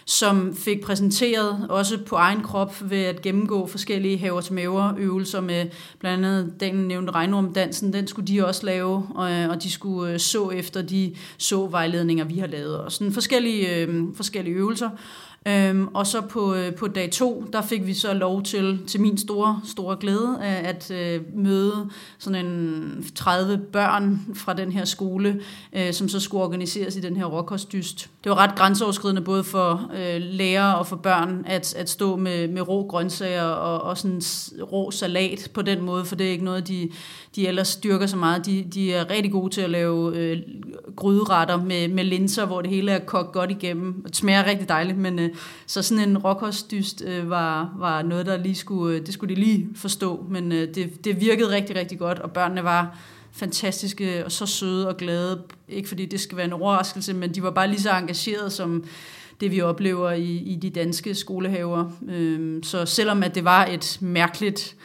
som 0.04 0.56
fik 0.56 0.80
præsenteret 0.80 1.66
også 1.68 1.98
på 2.06 2.16
egen 2.16 2.42
krop 2.42 2.90
ved 2.90 3.04
at 3.04 3.22
gennemgå 3.22 3.66
forskellige 3.66 4.18
haver 4.18 4.40
til 4.40 4.54
maver 4.54 4.94
øvelser 4.98 5.40
med 5.40 5.66
blandt 5.98 6.26
andet 6.26 6.60
den 6.60 6.74
nævnte 6.74 7.12
regnrumdansen, 7.12 7.92
den 7.92 8.06
skulle 8.06 8.26
de 8.26 8.46
også 8.46 8.66
lave, 8.66 9.06
og, 9.14 9.32
øh, 9.32 9.62
de 9.62 9.70
skulle 9.70 10.12
øh, 10.12 10.20
så 10.20 10.50
efter 10.50 10.82
de 10.82 11.14
så 11.38 11.66
vejledninger, 11.66 12.24
vi 12.24 12.38
har 12.38 12.46
lavet, 12.46 12.78
og 12.78 12.92
sådan 12.92 13.12
forskellige, 13.12 13.76
øh, 13.76 14.04
forskellige 14.14 14.56
øvelser. 14.56 14.90
Øhm, 15.48 15.88
og 15.94 16.06
så 16.06 16.20
på, 16.20 16.54
øh, 16.54 16.74
på 16.74 16.88
dag 16.88 17.10
to, 17.10 17.44
der 17.52 17.62
fik 17.62 17.86
vi 17.86 17.94
så 17.94 18.14
lov 18.14 18.42
til, 18.42 18.80
til 18.86 19.00
min 19.00 19.18
store, 19.18 19.60
store 19.64 19.96
glæde, 20.00 20.38
at 20.42 20.90
øh, 20.90 21.20
møde 21.34 21.90
sådan 22.18 22.46
en 22.46 23.06
30 23.14 23.58
børn 23.58 24.20
fra 24.34 24.54
den 24.54 24.72
her 24.72 24.84
skole, 24.84 25.40
øh, 25.72 25.92
som 25.92 26.08
så 26.08 26.20
skulle 26.20 26.44
organiseres 26.44 26.96
i 26.96 27.00
den 27.00 27.16
her 27.16 27.24
råkostdyst. 27.24 28.10
Det 28.24 28.30
var 28.30 28.36
ret 28.36 28.54
grænseoverskridende 28.54 29.22
både 29.22 29.44
for 29.44 29.90
øh, 29.96 30.20
lærere 30.20 30.76
og 30.78 30.86
for 30.86 30.96
børn 30.96 31.44
at, 31.46 31.74
at 31.74 31.90
stå 31.90 32.16
med, 32.16 32.48
med 32.48 32.68
rå 32.68 32.86
grøntsager 32.86 33.42
og, 33.42 33.82
og 33.82 33.98
sådan 33.98 34.22
rå 34.72 34.90
salat 34.90 35.50
på 35.54 35.62
den 35.62 35.82
måde, 35.82 36.04
for 36.04 36.16
det 36.16 36.26
er 36.26 36.30
ikke 36.30 36.44
noget, 36.44 36.68
de, 36.68 36.90
de 37.36 37.48
ellers 37.48 37.68
styrker 37.68 38.06
så 38.06 38.16
meget. 38.16 38.46
De, 38.46 38.64
de 38.74 38.92
er 38.92 39.10
rigtig 39.10 39.32
gode 39.32 39.54
til 39.54 39.60
at 39.60 39.70
lave 39.70 40.16
øh, 40.16 40.38
gryderetter 40.96 41.62
med, 41.62 41.88
med 41.88 42.04
linser, 42.04 42.46
hvor 42.46 42.62
det 42.62 42.70
hele 42.70 42.92
er 42.92 42.98
kogt 42.98 43.32
godt 43.32 43.50
igennem. 43.50 44.02
Det 44.06 44.16
smager 44.16 44.46
rigtig 44.46 44.68
dejligt, 44.68 44.98
men 44.98 45.18
øh, 45.18 45.30
så 45.66 45.82
sådan 45.82 46.08
en 46.08 46.18
råkostdyst 46.18 47.02
øh, 47.06 47.30
var, 47.30 47.74
var 47.78 48.02
noget, 48.02 48.26
der 48.26 48.36
lige 48.36 48.54
skulle, 48.54 48.96
øh, 48.96 49.06
det 49.06 49.14
skulle 49.14 49.34
de 49.34 49.40
lige 49.40 49.68
forstå, 49.74 50.26
men 50.30 50.52
øh, 50.52 50.74
det, 50.74 51.04
det 51.04 51.20
virkede 51.20 51.50
rigtig, 51.50 51.76
rigtig 51.76 51.98
godt, 51.98 52.18
og 52.18 52.30
børnene 52.30 52.64
var 52.64 52.98
fantastiske 53.32 54.24
og 54.24 54.32
så 54.32 54.46
søde 54.46 54.88
og 54.88 54.96
glade. 54.96 55.42
Ikke 55.68 55.88
fordi 55.88 56.06
det 56.06 56.20
skal 56.20 56.36
være 56.36 56.46
en 56.46 56.52
overraskelse, 56.52 57.14
men 57.14 57.34
de 57.34 57.42
var 57.42 57.50
bare 57.50 57.68
lige 57.68 57.80
så 57.80 57.90
engagerede 57.90 58.50
som 58.50 58.84
det, 59.40 59.50
vi 59.50 59.60
oplever 59.60 60.10
i, 60.10 60.36
i 60.36 60.56
de 60.56 60.70
danske 60.70 61.14
skolehaver. 61.14 61.90
Øhm, 62.08 62.62
så 62.62 62.86
selvom 62.86 63.22
at 63.22 63.34
det 63.34 63.44
var 63.44 63.66
et 63.66 63.98
mærkeligt 64.00 64.76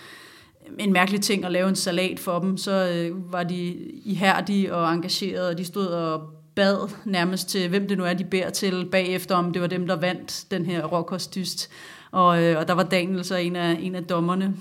en 0.79 0.93
mærkelig 0.93 1.21
ting 1.21 1.45
at 1.45 1.51
lave 1.51 1.69
en 1.69 1.75
salat 1.75 2.19
for 2.19 2.39
dem, 2.39 2.57
så 2.57 2.89
øh, 2.95 3.33
var 3.33 3.43
de 3.43 3.73
ihærdige 4.05 4.75
og 4.75 4.93
engagerede, 4.93 5.49
og 5.49 5.57
de 5.57 5.65
stod 5.65 5.87
og 5.87 6.21
bad 6.55 6.89
nærmest 7.05 7.49
til, 7.49 7.69
hvem 7.69 7.87
det 7.87 7.97
nu 7.97 8.03
er, 8.03 8.13
de 8.13 8.23
beder 8.23 8.49
til 8.49 8.87
bagefter, 8.91 9.35
om 9.35 9.53
det 9.53 9.61
var 9.61 9.67
dem, 9.67 9.87
der 9.87 9.95
vandt 9.95 10.45
den 10.51 10.65
her 10.65 10.85
råkostdyst. 10.85 11.69
Og, 12.11 12.43
øh, 12.43 12.57
og 12.57 12.67
der 12.67 12.73
var 12.73 12.83
Daniel 12.83 13.23
så 13.23 13.35
en 13.35 13.55
af, 13.55 13.77
en 13.81 13.95
af 13.95 14.03
dommerne. 14.03 14.55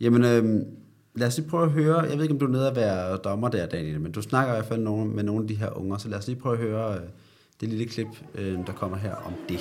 Jamen, 0.00 0.24
øh, 0.24 0.66
lad 1.14 1.26
os 1.26 1.36
lige 1.36 1.48
prøve 1.48 1.64
at 1.64 1.70
høre, 1.70 2.00
jeg 2.00 2.16
ved 2.16 2.22
ikke, 2.22 2.34
om 2.34 2.38
du 2.38 2.46
er 2.46 2.50
nede 2.50 2.68
at 2.68 2.76
være 2.76 3.16
dommer 3.16 3.48
der, 3.48 3.66
Daniel, 3.66 4.00
men 4.00 4.12
du 4.12 4.22
snakker 4.22 4.52
i 4.52 4.56
hvert 4.56 4.66
fald 4.68 4.80
nogen, 4.80 5.16
med 5.16 5.22
nogle 5.22 5.42
af 5.42 5.48
de 5.48 5.54
her 5.54 5.78
unger, 5.78 5.98
så 5.98 6.08
lad 6.08 6.18
os 6.18 6.26
lige 6.26 6.40
prøve 6.40 6.54
at 6.54 6.60
høre 6.60 6.94
øh, 6.94 7.00
det 7.60 7.68
lille 7.68 7.86
klip, 7.86 8.08
øh, 8.34 8.58
der 8.66 8.72
kommer 8.72 8.96
her 8.96 9.14
om 9.14 9.32
det. 9.48 9.60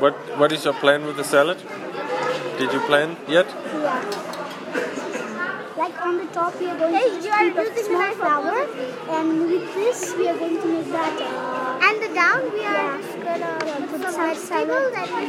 What, 0.00 0.14
what 0.38 0.52
is 0.52 0.62
your 0.62 0.76
plan 0.80 1.00
with 1.00 1.14
the 1.14 1.24
salad? 1.24 1.56
Did 2.58 2.72
you 2.72 2.80
plan 2.80 3.16
yet? 3.28 3.46
Yeah. 3.46 4.02
Like 5.78 5.96
on 6.02 6.18
the 6.18 6.26
top, 6.34 6.58
we 6.58 6.66
are 6.66 6.76
going 6.76 6.94
hey, 6.94 7.08
to 7.08 7.22
scoop 7.22 7.56
a 7.56 7.84
small 7.84 8.12
flour, 8.14 8.66
and 9.16 9.40
with 9.46 9.74
this, 9.74 10.12
we 10.18 10.28
are 10.28 10.36
going 10.36 10.60
to 10.60 10.66
make 10.66 10.90
that. 10.90 11.20
Uh, 11.22 11.86
and 11.86 12.02
the 12.02 12.08
down, 12.14 12.42
we 12.52 12.64
are 12.64 12.74
yeah, 12.74 12.98
just 12.98 13.14
gonna 13.14 13.52
yeah, 13.64 13.86
put 13.86 14.00
some 14.02 14.12
some 14.12 14.26
vegetables 14.26 14.92
salad. 14.94 15.22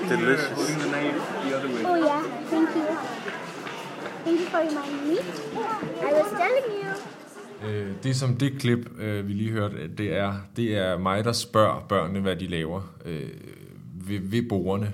and 0.00 0.08
Delicious. 0.08 0.58
Oh 1.84 1.96
yeah, 1.96 2.22
thank 2.50 2.68
you. 2.76 2.86
Thank 4.24 4.40
you 4.40 4.46
for 4.46 4.60
reminding 4.60 5.04
me. 5.08 5.18
I 6.00 6.12
was 6.12 6.30
telling 6.32 6.68
you. 6.80 6.92
Øh, 7.68 7.88
det 8.02 8.16
som 8.16 8.36
det 8.36 8.60
klip, 8.60 9.00
øh, 9.00 9.28
vi 9.28 9.32
lige 9.32 9.50
hørte, 9.50 9.88
det 9.88 10.16
er, 10.16 10.34
det 10.56 10.76
er 10.78 10.98
mig, 10.98 11.24
der 11.24 11.32
spørger 11.32 11.80
børnene, 11.88 12.20
hvad 12.20 12.36
de 12.36 12.46
laver 12.46 12.80
øh, 13.04 13.30
ved, 13.94 14.18
ved 14.22 14.42
bordene. 14.48 14.92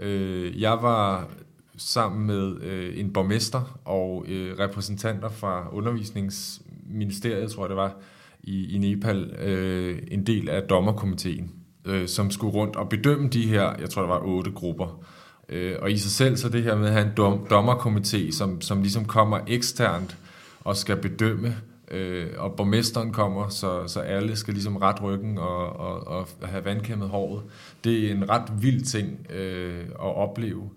Øh, 0.00 0.60
jeg 0.60 0.78
var 0.82 1.28
sammen 1.76 2.26
med 2.26 2.62
øh, 2.62 2.98
en 2.98 3.12
borgmester 3.12 3.80
og 3.84 4.24
øh, 4.28 4.58
repræsentanter 4.58 5.28
fra 5.28 5.68
undervisningsministeriet, 5.72 7.50
tror 7.50 7.62
jeg 7.62 7.68
det 7.68 7.76
var, 7.76 7.96
i, 8.42 8.74
i 8.74 8.78
Nepal, 8.78 9.30
øh, 9.38 9.98
en 10.10 10.26
del 10.26 10.48
af 10.48 10.62
dommerkomiteen, 10.62 11.50
øh, 11.84 12.08
som 12.08 12.30
skulle 12.30 12.52
rundt 12.52 12.76
og 12.76 12.88
bedømme 12.88 13.28
de 13.28 13.46
her, 13.46 13.74
jeg 13.80 13.90
tror 13.90 14.02
der 14.02 14.08
var 14.08 14.20
otte 14.24 14.50
grupper. 14.50 15.04
Øh, 15.48 15.76
og 15.82 15.90
i 15.90 15.98
sig 15.98 16.10
selv 16.10 16.36
så 16.36 16.48
det 16.48 16.62
her 16.62 16.76
med 16.76 16.86
at 16.86 16.92
have 16.92 17.06
en 17.06 17.12
dom, 17.16 17.46
dommerkomité, 17.50 18.32
som, 18.32 18.60
som 18.60 18.82
ligesom 18.82 19.04
kommer 19.04 19.40
eksternt 19.46 20.16
og 20.60 20.76
skal 20.76 20.96
bedømme, 20.96 21.56
øh, 21.90 22.28
og 22.38 22.52
borgmesteren 22.56 23.12
kommer, 23.12 23.48
så, 23.48 23.86
så 23.86 24.00
alle 24.00 24.36
skal 24.36 24.54
ligesom 24.54 24.76
ret 24.76 25.02
ryggen 25.02 25.38
og, 25.38 25.76
og, 25.76 26.06
og 26.06 26.26
have 26.48 26.64
vandkæmmet 26.64 27.08
håret. 27.08 27.42
Det 27.84 28.06
er 28.06 28.14
en 28.14 28.30
ret 28.30 28.62
vild 28.62 28.84
ting 28.84 29.26
øh, 29.30 29.84
at 29.84 30.16
opleve. 30.16 30.70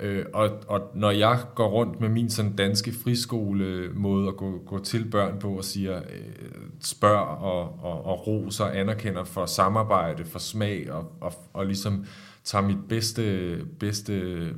Øh, 0.00 0.24
og, 0.32 0.50
og 0.68 0.90
når 0.94 1.10
jeg 1.10 1.38
går 1.54 1.68
rundt 1.68 2.00
med 2.00 2.08
min 2.08 2.30
sådan 2.30 2.56
danske 2.56 2.92
friskole 2.92 3.90
måde 3.94 4.28
at 4.28 4.36
gå, 4.36 4.62
gå 4.66 4.78
til 4.78 5.10
børn 5.10 5.38
på 5.38 5.56
og 5.56 5.64
siger, 5.64 5.96
øh, 5.96 6.52
spørg 6.80 7.26
og, 7.26 7.78
og, 7.82 8.06
og 8.06 8.26
roser 8.26 8.64
og 8.64 8.78
anerkender 8.78 9.24
for 9.24 9.46
samarbejde, 9.46 10.24
for 10.24 10.38
smag 10.38 10.92
og, 10.92 11.12
og, 11.20 11.32
og 11.52 11.66
ligesom 11.66 12.04
tager 12.44 12.66
mit 12.66 12.88
bedste, 12.88 13.56
bedste 13.80 14.54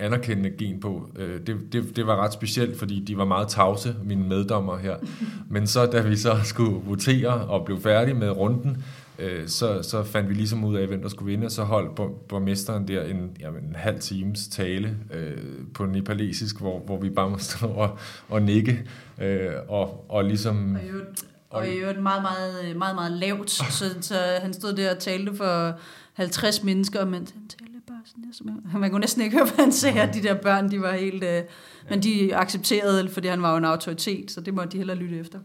anerkendende 0.00 0.50
gen 0.50 0.80
på. 0.80 1.10
Øh, 1.16 1.40
det, 1.46 1.72
det, 1.72 1.96
det 1.96 2.06
var 2.06 2.16
ret 2.16 2.32
specielt, 2.32 2.78
fordi 2.78 3.00
de 3.00 3.16
var 3.16 3.24
meget 3.24 3.48
tavse, 3.48 3.96
mine 4.04 4.28
meddommer 4.28 4.78
her. 4.78 4.96
Men 5.48 5.66
så 5.66 5.86
da 5.86 6.00
vi 6.00 6.16
så 6.16 6.36
skulle 6.44 6.80
votere 6.84 7.32
og 7.32 7.64
blev 7.64 7.80
færdige 7.80 8.14
med 8.14 8.30
runden, 8.30 8.84
øh, 9.18 9.48
så, 9.48 9.82
så 9.82 10.02
fandt 10.02 10.28
vi 10.28 10.34
ligesom 10.34 10.64
ud 10.64 10.76
af, 10.76 10.86
hvem 10.86 11.02
der 11.02 11.08
skulle 11.08 11.30
vinde, 11.30 11.46
og 11.46 11.50
så 11.50 11.62
holdt 11.62 11.94
borgmesteren 12.28 12.88
der 12.88 13.02
en, 13.02 13.30
jamen, 13.40 13.64
en 13.64 13.76
halv 13.76 14.00
times 14.00 14.48
tale 14.48 14.96
øh, 15.14 15.38
på 15.74 15.86
nepalesisk, 15.86 16.58
hvor, 16.60 16.78
hvor 16.78 17.00
vi 17.00 17.10
bare 17.10 17.30
må 17.30 17.38
stå 17.38 17.66
og, 17.66 17.98
og 18.28 18.42
nikke, 18.42 18.84
øh, 19.20 19.50
og, 19.68 20.04
og 20.08 20.24
ligesom... 20.24 20.76
Og 21.50 21.60
og 21.60 21.68
i 21.68 21.72
øvrigt 21.72 22.02
meget, 22.02 22.22
meget, 22.22 22.76
meget, 22.76 22.94
meget 22.94 23.12
lavt, 23.12 23.50
så, 23.70 23.94
så 24.00 24.14
han 24.42 24.52
stod 24.52 24.72
der 24.72 24.94
og 24.94 24.98
talte 24.98 25.34
for 25.36 25.78
50 26.12 26.62
mennesker, 26.62 27.04
men 27.04 27.14
han 27.14 27.48
talte 27.48 27.69
bare 28.00 28.08
sådan 28.08 28.24
der, 28.24 28.70
som 28.72 28.80
man 28.80 28.90
kunne 28.90 29.00
næsten 29.00 29.22
ikke 29.22 29.36
høre, 29.36 29.46
hvad 29.46 29.64
han 29.64 29.72
sagde, 29.72 30.10
de 30.14 30.22
der 30.22 30.34
børn, 30.34 30.70
de 30.70 30.80
var 30.80 30.92
helt... 30.92 31.24
Øh, 31.24 31.42
men 31.90 32.02
de 32.02 32.36
accepterede, 32.36 33.08
fordi 33.08 33.28
han 33.28 33.42
var 33.42 33.50
jo 33.50 33.56
en 33.56 33.64
autoritet, 33.64 34.30
så 34.30 34.40
det 34.40 34.54
måtte 34.54 34.72
de 34.72 34.76
hellere 34.76 34.96
lytte 34.96 35.18
efter. 35.18 35.38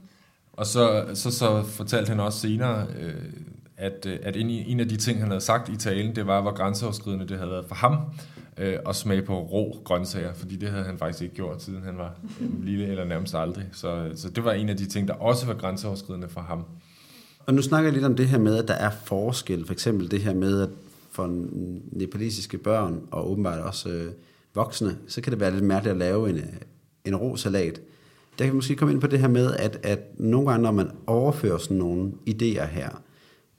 Og 0.54 0.66
så, 0.66 1.06
så, 1.14 1.32
så 1.32 1.64
fortalte 1.64 2.10
han 2.10 2.20
også 2.20 2.40
senere, 2.40 2.88
øh, 3.00 3.14
at, 3.78 4.06
øh, 4.06 4.20
at 4.22 4.36
en, 4.38 4.50
en 4.50 4.80
af 4.80 4.90
de 4.90 4.96
ting, 4.96 5.20
han 5.20 5.28
havde 5.28 5.42
sagt 5.42 5.70
i 5.70 5.78
talen, 5.78 6.16
det 6.16 6.28
var, 6.28 6.42
hvor 6.42 6.54
grænseoverskridende 6.54 7.28
det 7.28 7.38
havde 7.38 7.52
været 7.52 7.66
for 7.68 7.76
ham 7.76 7.98
øh, 8.58 8.78
at 8.90 8.96
smage 8.96 9.22
på 9.22 9.40
rå 9.40 9.78
grøntsager, 9.84 10.34
fordi 10.34 10.56
det 10.56 10.70
havde 10.70 10.84
han 10.84 10.98
faktisk 10.98 11.22
ikke 11.24 11.36
gjort, 11.36 11.64
siden 11.64 11.84
han 11.84 11.98
var 11.98 12.14
lille 12.64 12.88
eller 12.88 13.06
nærmest 13.06 13.36
aldrig. 13.36 13.66
Så, 13.74 14.12
så 14.16 14.30
det 14.30 14.44
var 14.44 14.52
en 14.52 14.70
af 14.70 14.78
de 14.78 14.86
ting, 14.86 15.08
der 15.08 15.14
også 15.14 15.46
var 15.46 15.54
grænseoverskridende 15.54 16.30
for 16.30 16.42
ham. 16.42 16.66
Og 17.46 17.54
nu 17.54 17.62
snakker 17.62 17.88
jeg 17.88 17.94
lidt 17.94 18.06
om 18.06 18.16
det 18.16 18.28
her 18.28 18.38
med, 18.38 18.58
at 18.58 18.68
der 18.68 18.74
er 18.74 18.90
forskel. 18.90 19.66
For 19.66 19.74
eksempel 19.74 20.12
det 20.12 20.22
her 20.22 20.34
med, 20.34 20.62
at 20.62 20.70
for 21.16 21.30
nepalesiske 21.92 22.58
børn, 22.58 23.02
og 23.12 23.32
åbenbart 23.32 23.60
også 23.60 23.90
øh, 23.90 24.12
voksne, 24.56 24.98
så 25.08 25.22
kan 25.22 25.32
det 25.32 25.40
være 25.40 25.52
lidt 25.52 25.64
mærkeligt 25.64 25.92
at 25.92 25.98
lave 25.98 26.30
en, 26.30 26.38
øh, 26.38 26.44
en 27.06 27.16
rå 27.16 27.36
salat. 27.36 27.82
Der 28.40 28.46
kan 28.46 28.54
vi 28.54 28.56
måske 28.56 28.76
komme 28.76 28.94
ind 28.94 29.02
på 29.02 29.08
det 29.08 29.20
her 29.20 29.28
med, 29.28 29.54
at, 29.54 29.80
at 29.84 30.00
nogle 30.18 30.50
gange, 30.50 30.64
når 30.64 30.72
man 30.72 30.92
overfører 31.08 31.58
sådan 31.58 31.78
nogle 31.78 32.12
idéer 32.30 32.66
her 32.66 33.02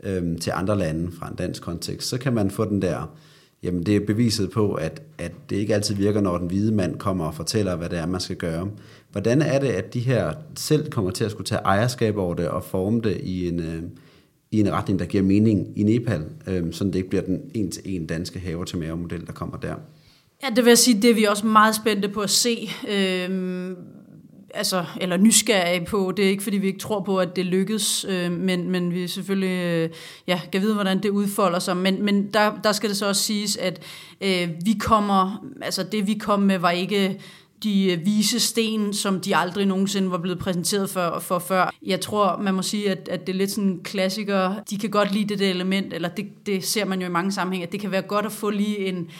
øhm, 0.02 0.38
til 0.38 0.52
andre 0.54 0.78
lande 0.78 1.12
fra 1.12 1.28
en 1.28 1.36
dansk 1.36 1.62
kontekst, 1.62 2.08
så 2.08 2.18
kan 2.18 2.32
man 2.32 2.50
få 2.50 2.64
den 2.64 2.82
der, 2.82 3.16
jamen 3.62 3.86
det 3.86 3.96
er 3.96 4.06
beviset 4.06 4.50
på, 4.50 4.75
at, 4.75 5.02
at 5.18 5.32
det 5.50 5.56
ikke 5.56 5.75
altid 5.75 5.94
virker, 5.94 6.20
når 6.20 6.38
den 6.38 6.46
hvide 6.46 6.75
mand 6.75 6.98
kommer 6.98 7.25
og 7.25 7.34
fortæller, 7.34 7.76
hvad 7.76 7.88
det 7.88 7.98
er, 7.98 8.06
man 8.06 8.20
skal 8.20 8.36
gøre. 8.36 8.70
Hvordan 9.12 9.42
er 9.42 9.58
det, 9.58 9.68
at 9.68 9.94
de 9.94 10.00
her 10.00 10.32
selv 10.56 10.90
kommer 10.90 11.10
til 11.10 11.25
at 11.25 11.30
skulle 11.30 11.46
tage 11.46 11.60
ejerskab 11.64 12.16
over 12.16 12.34
det 12.34 12.48
og 12.48 12.64
forme 12.64 13.00
det 13.00 13.20
i 13.20 13.48
en, 13.48 13.60
øh, 13.60 13.82
i 14.56 14.60
en 14.60 14.72
retning, 14.72 14.98
der 14.98 15.04
giver 15.04 15.22
mening 15.22 15.78
i 15.78 15.82
Nepal, 15.82 16.25
øh, 16.46 16.72
så 16.72 16.84
det 16.84 16.94
ikke 16.94 17.08
bliver 17.08 17.22
den 17.22 17.40
en-til-en 17.54 18.06
danske 18.06 18.38
haver 18.38 18.64
til 18.64 18.96
model 18.96 19.26
der 19.26 19.32
kommer 19.32 19.56
der? 19.56 19.75
Ja, 20.42 20.48
det 20.56 20.64
vil 20.64 20.70
jeg 20.70 20.78
sige, 20.78 21.02
det 21.02 21.10
er 21.10 21.14
vi 21.14 21.25
også 21.25 21.46
meget 21.46 21.75
spændte 21.75 22.08
på 22.08 22.20
at 22.20 22.30
se. 22.30 22.70
Øh, 22.88 23.70
altså, 24.54 24.84
eller 25.00 25.16
nysgerrige 25.16 25.86
på. 25.86 26.12
Det 26.16 26.25
er 26.25 26.28
ikke, 26.28 26.42
fordi 26.42 26.56
vi 26.56 26.66
ikke 26.66 26.78
tror 26.78 27.00
på, 27.00 27.18
at 27.18 27.36
det 27.36 27.46
lykkes, 27.46 28.06
øh, 28.08 28.32
men, 28.32 28.70
men 28.70 28.94
vi 28.94 29.08
selvfølgelig 29.08 29.64
øh, 29.64 29.90
ja, 30.26 30.40
kan 30.52 30.62
vide, 30.62 30.75
hvordan 30.75 31.02
det 31.02 31.08
udfolder 31.08 31.58
sig. 31.58 31.76
Men, 31.76 32.02
men 32.02 32.26
der, 32.34 32.52
der 32.64 32.72
skal 32.72 32.88
det 32.88 32.96
så 32.96 33.08
også 33.08 33.22
siges, 33.22 33.56
at 33.56 33.82
øh, 34.20 34.48
vi 34.64 34.76
kommer, 34.80 35.46
altså 35.62 35.82
det 35.82 36.06
vi 36.06 36.14
kom 36.14 36.40
med, 36.40 36.58
var 36.58 36.70
ikke 36.70 37.20
de 37.62 37.92
øh, 37.92 38.06
vise 38.06 38.40
sten, 38.40 38.94
som 38.94 39.20
de 39.20 39.36
aldrig 39.36 39.66
nogensinde 39.66 40.10
var 40.10 40.18
blevet 40.18 40.38
præsenteret 40.38 40.90
for, 40.90 41.18
for 41.18 41.38
før. 41.38 41.75
Jeg 41.86 42.00
tror, 42.00 42.38
man 42.42 42.54
må 42.54 42.62
sige, 42.62 42.90
at, 42.90 43.08
at 43.08 43.26
det 43.26 43.32
er 43.32 43.36
lidt 43.36 43.50
sådan 43.50 43.70
en 43.70 43.80
klassiker. 43.84 44.54
De 44.70 44.78
kan 44.78 44.90
godt 44.90 45.12
lide 45.12 45.28
det, 45.28 45.38
der 45.38 45.50
element, 45.50 45.92
eller 45.92 46.08
det, 46.08 46.46
det 46.46 46.64
ser 46.64 46.84
man 46.84 47.00
jo 47.00 47.06
i 47.06 47.10
mange 47.10 47.32
sammenhænge, 47.32 47.66
at 47.66 47.72
det 47.72 47.80
kan 47.80 47.90
være 47.90 48.02
godt 48.02 48.26
at 48.26 48.32
få 48.32 48.50
lige 48.50 48.78
en, 48.78 49.10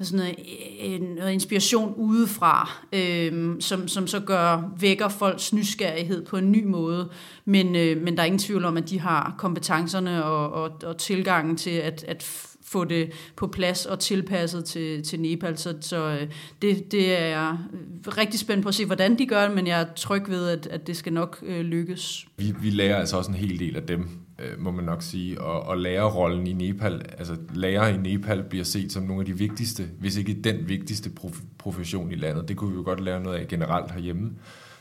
sådan 0.00 0.18
noget, 0.18 0.34
en, 0.78 1.02
noget 1.02 1.32
inspiration 1.32 1.94
udefra, 1.96 2.70
øh, 2.92 3.54
som, 3.60 3.88
som 3.88 4.06
så 4.06 4.20
gør, 4.20 4.62
vækker 4.80 5.08
folks 5.08 5.52
nysgerrighed 5.52 6.24
på 6.24 6.36
en 6.36 6.52
ny 6.52 6.64
måde. 6.64 7.10
Men, 7.44 7.76
øh, 7.76 8.02
men 8.02 8.16
der 8.16 8.22
er 8.22 8.26
ingen 8.26 8.38
tvivl 8.38 8.64
om, 8.64 8.76
at 8.76 8.90
de 8.90 9.00
har 9.00 9.34
kompetencerne 9.38 10.24
og, 10.24 10.52
og, 10.62 10.72
og 10.84 10.96
tilgangen 10.96 11.56
til 11.56 11.70
at, 11.70 12.04
at 12.08 12.48
få 12.74 12.84
det 12.84 13.12
på 13.36 13.46
plads 13.46 13.86
og 13.86 13.98
tilpasset 13.98 14.64
til, 14.64 15.02
til 15.02 15.20
Nepal. 15.20 15.58
Så, 15.58 15.74
så 15.80 16.08
øh, 16.08 16.28
det, 16.62 16.92
det 16.92 17.20
er 17.20 17.26
jeg 17.26 17.58
øh, 17.72 18.12
rigtig 18.18 18.40
spændt 18.40 18.62
på 18.62 18.68
at 18.68 18.74
se, 18.74 18.86
hvordan 18.86 19.18
de 19.18 19.26
gør 19.26 19.46
det, 19.46 19.54
men 19.54 19.66
jeg 19.66 19.80
er 19.80 19.86
tryg 19.96 20.28
ved, 20.28 20.48
at, 20.48 20.66
at 20.66 20.86
det 20.86 20.96
skal 20.96 21.12
nok 21.12 21.38
øh, 21.46 21.60
lykkes. 21.60 22.26
Vi, 22.36 22.54
vi 22.62 22.70
lærer 22.70 22.96
altså 22.96 23.16
også 23.16 23.30
en 23.30 23.36
hel 23.36 23.58
del 23.58 23.76
af 23.76 23.82
dem. 23.82 24.08
øh, 24.38 24.60
må 24.60 24.70
man 24.70 24.84
nok 24.84 25.02
sige, 25.02 25.40
og, 25.40 25.62
og 25.62 25.78
lærerrollen 25.78 26.46
i 26.46 26.52
Nepal, 26.52 27.02
altså 27.18 27.36
lærer 27.54 27.88
i 27.88 27.96
Nepal 27.96 28.42
bliver 28.50 28.64
set 28.64 28.92
som 28.92 29.02
nogle 29.02 29.20
af 29.20 29.26
de 29.26 29.38
vigtigste, 29.38 29.88
hvis 29.98 30.16
ikke 30.16 30.34
den 30.44 30.68
vigtigste 30.68 31.10
prof- 31.20 31.44
profession 31.58 32.12
i 32.12 32.16
landet. 32.16 32.48
Det 32.48 32.56
kunne 32.56 32.70
vi 32.70 32.76
jo 32.76 32.82
godt 32.84 33.00
lære 33.00 33.22
noget 33.22 33.38
af 33.38 33.48
generelt 33.48 33.90
herhjemme. 33.90 34.30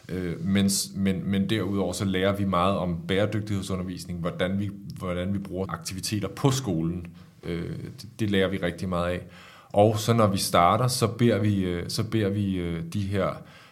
Øh, 0.10 0.46
mens, 0.46 0.92
men, 0.96 1.32
men 1.32 1.50
derudover 1.50 1.94
så 1.94 2.06
lærer 2.06 2.36
vi 2.36 2.46
meget 2.46 2.78
om 2.78 2.98
bæredygtighedsundervisning, 3.08 4.20
hvordan 4.20 4.60
vi, 4.60 4.70
hvordan 4.98 5.34
vi 5.34 5.40
bruger 5.40 5.66
aktiviteter 5.70 6.28
på 6.28 6.52
skolen. 6.52 7.06
Øh, 7.44 7.70
det, 8.02 8.10
det 8.20 8.32
lærer 8.32 8.48
vi 8.48 8.58
rigtig 8.58 8.90
meget 8.90 9.12
af. 9.12 9.22
Og 9.74 10.00
så 10.00 10.14
når 10.14 10.28
vi 10.28 10.38
starter, 10.38 10.88
så 10.88 11.08
beder 11.08 11.40
vi, 11.40 11.64
øh, 11.64 11.84
så 11.88 12.04
beder 12.04 12.30
vi 12.30 12.56
øh, 12.56 12.84
de 12.94 13.02
her 13.02 13.30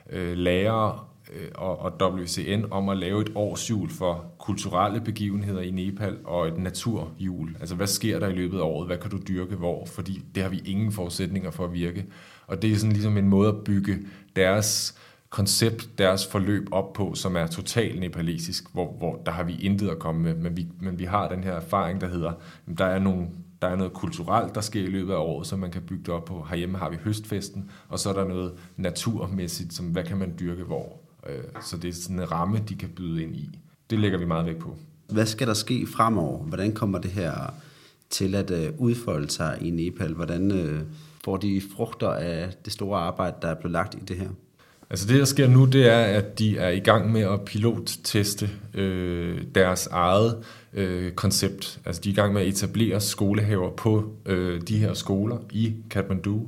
øh, 0.10 0.38
lærere 0.38 1.00
øh, 1.34 1.48
og, 1.56 1.80
og 1.80 2.14
WCN 2.14 2.64
om 2.72 2.90
at 2.90 2.98
lave 2.98 3.22
et 3.22 3.32
årsjul 3.36 3.90
for 3.90 4.26
kulturelle 4.40 5.02
begivenheder 5.02 5.62
i 5.62 5.72
Nepal 5.72 6.18
og 6.24 6.48
et 6.48 6.58
naturjul. 6.58 7.56
Altså 7.60 7.76
hvad 7.76 7.88
sker 7.88 8.20
der 8.20 8.28
i 8.28 8.34
løbet 8.34 8.58
af 8.58 8.64
året? 8.64 8.88
Hvad 8.88 8.98
kan 8.98 9.12
du 9.12 9.18
dyrke 9.28 9.56
hvor? 9.56 9.86
Fordi 9.86 10.24
det 10.36 10.44
har 10.44 10.50
vi 10.50 10.62
ingen 10.66 10.92
forudsætninger 10.92 11.52
for 11.52 11.66
at 11.66 11.74
virke. 11.74 12.06
Og 12.48 12.62
det 12.62 12.72
er 12.72 12.76
sådan 12.76 12.92
ligesom 12.92 13.18
en 13.18 13.28
måde 13.28 13.50
at 13.50 13.64
bygge 13.64 13.98
deres 14.36 14.96
koncept, 15.30 15.90
deres 15.98 16.28
forløb 16.28 16.68
op 16.72 16.94
på, 16.94 17.14
som 17.16 17.36
er 17.36 17.48
totalt 17.48 18.00
nepalesisk, 18.00 18.74
hvor, 18.74 18.92
hvor 18.98 19.22
der 19.26 19.32
har 19.32 19.44
vi 19.44 19.56
intet 19.56 19.90
at 19.90 20.00
komme 20.00 20.22
med, 20.22 20.36
men 20.36 20.58
vi, 20.58 20.68
men 20.80 21.00
vi 21.00 21.04
har 21.04 21.30
den 21.30 21.44
her 21.44 21.54
erfaring, 21.54 22.02
der 22.02 22.08
hedder, 22.08 22.32
der 22.78 22.86
er 22.86 23.00
nogle 23.00 23.28
der 23.62 23.68
er 23.68 23.76
noget 23.76 23.94
kulturelt, 23.94 24.56
der 24.56 24.62
sker 24.62 24.82
i 24.82 24.86
løbet 24.86 25.14
af 25.14 25.18
året, 25.18 25.48
som 25.48 25.60
man 25.60 25.72
kan 25.72 25.82
bygge 25.82 26.04
det 26.04 26.14
op 26.14 26.26
på. 26.26 26.46
Herhjemme 26.50 26.78
har 26.78 26.90
vi 26.90 26.98
høstfesten, 27.04 27.72
og 27.90 28.00
så 28.00 28.10
er 28.10 28.14
der 28.14 28.28
noget 28.28 28.54
naturmæssigt, 28.78 29.74
som 29.74 29.86
hvad 29.86 30.04
kan 30.04 30.18
man 30.18 30.34
dyrke 30.40 30.64
hvor. 30.64 31.02
Øh, 31.30 31.44
så 31.62 31.78
det 31.78 31.90
er 31.90 31.94
sådan 31.94 32.20
en 32.20 32.32
ramme, 32.32 32.60
de 32.70 32.76
kan 32.76 32.90
byde 32.90 33.24
ind 33.24 33.36
i. 33.36 33.60
Det 33.90 34.00
lægger 34.00 34.18
vi 34.18 34.26
meget 34.26 34.46
vægt 34.46 34.60
på. 34.60 34.76
Hvad 35.10 35.26
skal 35.26 35.48
der 35.48 35.54
ske 35.54 35.88
fremover? 35.88 36.44
Hvordan 36.44 36.74
kommer 36.74 37.00
det 37.00 37.12
her 37.12 37.54
til 38.10 38.36
at 38.36 38.52
øh, 38.52 38.74
udfolde 38.78 39.30
sig 39.30 39.58
i 39.62 39.70
Nepal? 39.70 40.14
Hvordan 40.14 40.52
øh, 40.52 40.82
får 41.24 41.38
de 41.38 41.62
frugter 41.76 42.10
af 42.10 42.54
det 42.66 42.74
store 42.74 43.00
arbejde, 43.00 43.36
der 43.42 43.48
er 43.48 43.56
blevet 43.56 43.72
lagt 43.72 43.96
i 43.96 44.00
det 44.00 44.18
her? 44.18 44.30
Altså 44.92 45.08
det, 45.08 45.20
der 45.20 45.26
sker 45.26 45.48
nu, 45.48 45.66
det 45.66 45.90
er, 45.92 46.00
at 46.00 46.40
de 46.40 46.58
er 46.58 46.70
i 46.70 46.80
gang 46.80 47.12
med 47.12 47.22
at 47.22 47.42
pilotteste 47.42 48.50
øh, 48.74 49.42
deres 49.56 49.88
eget 49.88 50.38
øh, 50.74 51.12
koncept. 51.12 51.80
Altså 51.86 52.02
de 52.02 52.10
er 52.10 52.14
i 52.14 52.16
gang 52.16 52.34
med 52.34 52.42
at 52.42 52.48
etablere 52.48 53.02
skolehaver 53.02 53.72
på 53.72 54.12
øh, 54.26 54.62
de 54.62 54.78
her 54.78 54.94
skoler 54.94 55.38
i 55.52 55.74
Kathmandu. 55.90 56.48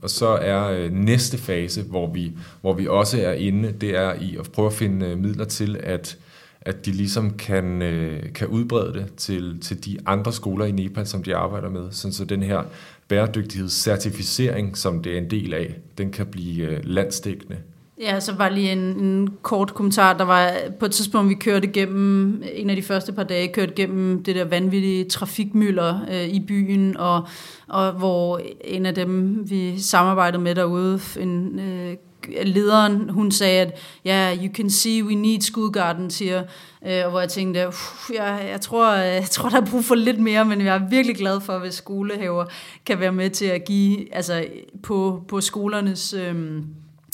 Og 0.00 0.10
så 0.10 0.26
er 0.26 0.70
øh, 0.70 0.92
næste 0.92 1.38
fase, 1.38 1.82
hvor 1.82 2.12
vi, 2.12 2.32
hvor 2.60 2.72
vi 2.72 2.86
også 2.86 3.20
er 3.22 3.32
inde, 3.32 3.72
det 3.72 3.96
er 3.96 4.14
i 4.20 4.36
at 4.36 4.50
prøve 4.52 4.66
at 4.66 4.72
finde 4.72 5.06
øh, 5.06 5.18
midler 5.18 5.44
til, 5.44 5.80
at 5.82 6.18
at 6.64 6.86
de 6.86 6.90
ligesom 6.90 7.30
kan, 7.30 7.82
øh, 7.82 8.32
kan 8.32 8.46
udbrede 8.46 8.94
det 8.94 9.06
til, 9.16 9.60
til 9.60 9.84
de 9.84 9.98
andre 10.06 10.32
skoler 10.32 10.64
i 10.64 10.70
Nepal, 10.70 11.06
som 11.06 11.22
de 11.22 11.36
arbejder 11.36 11.68
med. 11.68 11.90
Sådan 11.90 12.12
så 12.12 12.24
den 12.24 12.42
her 12.42 12.62
bæredygtighedscertificering, 13.08 14.78
som 14.78 15.02
det 15.02 15.12
er 15.12 15.18
en 15.18 15.30
del 15.30 15.54
af, 15.54 15.74
den 15.98 16.10
kan 16.10 16.26
blive 16.26 16.66
øh, 16.66 16.80
landsdækkende. 16.84 17.56
Ja, 18.00 18.20
så 18.20 18.32
var 18.32 18.48
lige 18.48 18.72
en, 18.72 18.78
en 18.78 19.28
kort 19.42 19.74
kommentar. 19.74 20.16
Der 20.18 20.24
var 20.24 20.52
på 20.80 20.86
et 20.86 20.92
tidspunkt, 20.92 21.30
vi 21.30 21.34
kørte 21.34 21.66
gennem, 21.68 22.42
en 22.52 22.70
af 22.70 22.76
de 22.76 22.82
første 22.82 23.12
par 23.12 23.22
dage, 23.22 23.52
kørte 23.52 23.72
gennem 23.72 24.22
det 24.22 24.34
der 24.34 24.44
vanvittige 24.44 25.04
trafikmylder 25.04 26.00
øh, 26.10 26.28
i 26.28 26.40
byen, 26.40 26.96
og, 26.96 27.26
og 27.68 27.92
hvor 27.92 28.40
en 28.64 28.86
af 28.86 28.94
dem, 28.94 29.42
vi 29.50 29.80
samarbejdede 29.80 30.42
med 30.42 30.54
derude, 30.54 31.00
en, 31.20 31.58
øh, 31.58 31.96
lederen, 32.42 33.08
hun 33.08 33.30
sagde, 33.30 33.60
at 33.60 33.78
ja, 34.04 34.34
yeah, 34.34 34.44
you 34.44 34.54
can 34.54 34.70
see 34.70 35.04
we 35.04 35.14
need 35.14 35.40
school 35.40 35.70
gardens 35.70 36.18
here, 36.18 36.44
øh, 36.86 37.04
og 37.04 37.10
hvor 37.10 37.20
jeg 37.20 37.28
tænkte, 37.28 37.68
uh, 37.68 37.74
jeg, 38.14 38.48
jeg, 38.50 38.60
tror, 38.60 38.92
øh, 38.92 39.04
jeg 39.04 39.26
tror, 39.30 39.48
der 39.48 39.60
er 39.60 39.66
brug 39.70 39.84
for 39.84 39.94
lidt 39.94 40.18
mere, 40.18 40.44
men 40.44 40.60
jeg 40.60 40.74
er 40.74 40.88
virkelig 40.88 41.16
glad 41.16 41.40
for, 41.40 41.58
hvis 41.58 41.74
skolehaver 41.74 42.44
kan 42.86 43.00
være 43.00 43.12
med 43.12 43.30
til 43.30 43.46
at 43.46 43.64
give, 43.64 44.14
altså 44.14 44.44
på, 44.82 45.24
på 45.28 45.40
skolernes... 45.40 46.14
Øh, 46.14 46.62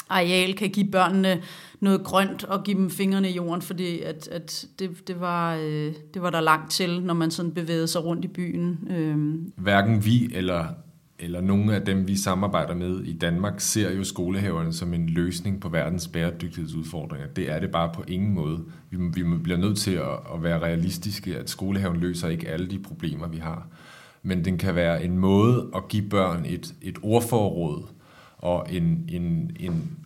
areal 0.08 0.54
kan 0.54 0.70
give 0.70 0.90
børnene 0.90 1.42
noget 1.80 2.04
grønt 2.04 2.44
og 2.44 2.64
give 2.64 2.76
dem 2.76 2.90
fingrene 2.90 3.30
i 3.30 3.34
jorden, 3.34 3.62
fordi 3.62 4.00
at, 4.00 4.28
at 4.28 4.66
det, 4.78 5.08
det, 5.08 5.20
var, 5.20 5.54
øh, 5.54 5.92
det 6.14 6.22
var 6.22 6.30
der 6.30 6.40
langt 6.40 6.70
til, 6.70 7.02
når 7.02 7.14
man 7.14 7.30
sådan 7.30 7.52
bevægede 7.52 7.86
sig 7.86 8.04
rundt 8.04 8.24
i 8.24 8.28
byen. 8.28 8.88
Øh. 8.90 9.16
Hverken 9.64 10.04
vi 10.04 10.30
eller, 10.34 10.64
eller 11.18 11.40
nogle 11.40 11.74
af 11.74 11.82
dem, 11.82 12.08
vi 12.08 12.16
samarbejder 12.16 12.74
med 12.74 13.00
i 13.00 13.12
Danmark, 13.12 13.60
ser 13.60 13.92
jo 13.92 14.04
skolehaverne 14.04 14.72
som 14.72 14.94
en 14.94 15.08
løsning 15.08 15.60
på 15.60 15.68
verdens 15.68 16.08
bæredygtighedsudfordringer. 16.08 17.26
Det 17.26 17.50
er 17.50 17.60
det 17.60 17.70
bare 17.70 17.90
på 17.94 18.04
ingen 18.08 18.34
måde. 18.34 18.58
Vi, 18.90 18.96
vi 19.14 19.38
bliver 19.42 19.58
nødt 19.58 19.78
til 19.78 19.94
at, 19.94 20.18
at 20.34 20.42
være 20.42 20.58
realistiske, 20.58 21.36
at 21.36 21.50
skolehaven 21.50 21.96
løser 21.96 22.28
ikke 22.28 22.48
alle 22.48 22.70
de 22.70 22.78
problemer, 22.78 23.28
vi 23.28 23.38
har. 23.38 23.66
Men 24.22 24.44
den 24.44 24.58
kan 24.58 24.74
være 24.74 25.04
en 25.04 25.18
måde 25.18 25.70
at 25.76 25.88
give 25.88 26.08
børn 26.08 26.44
et, 26.44 26.74
et 26.82 26.98
ordforråd, 27.02 27.82
og 28.38 28.66
en, 28.70 29.04
en, 29.08 29.50
en, 29.60 29.97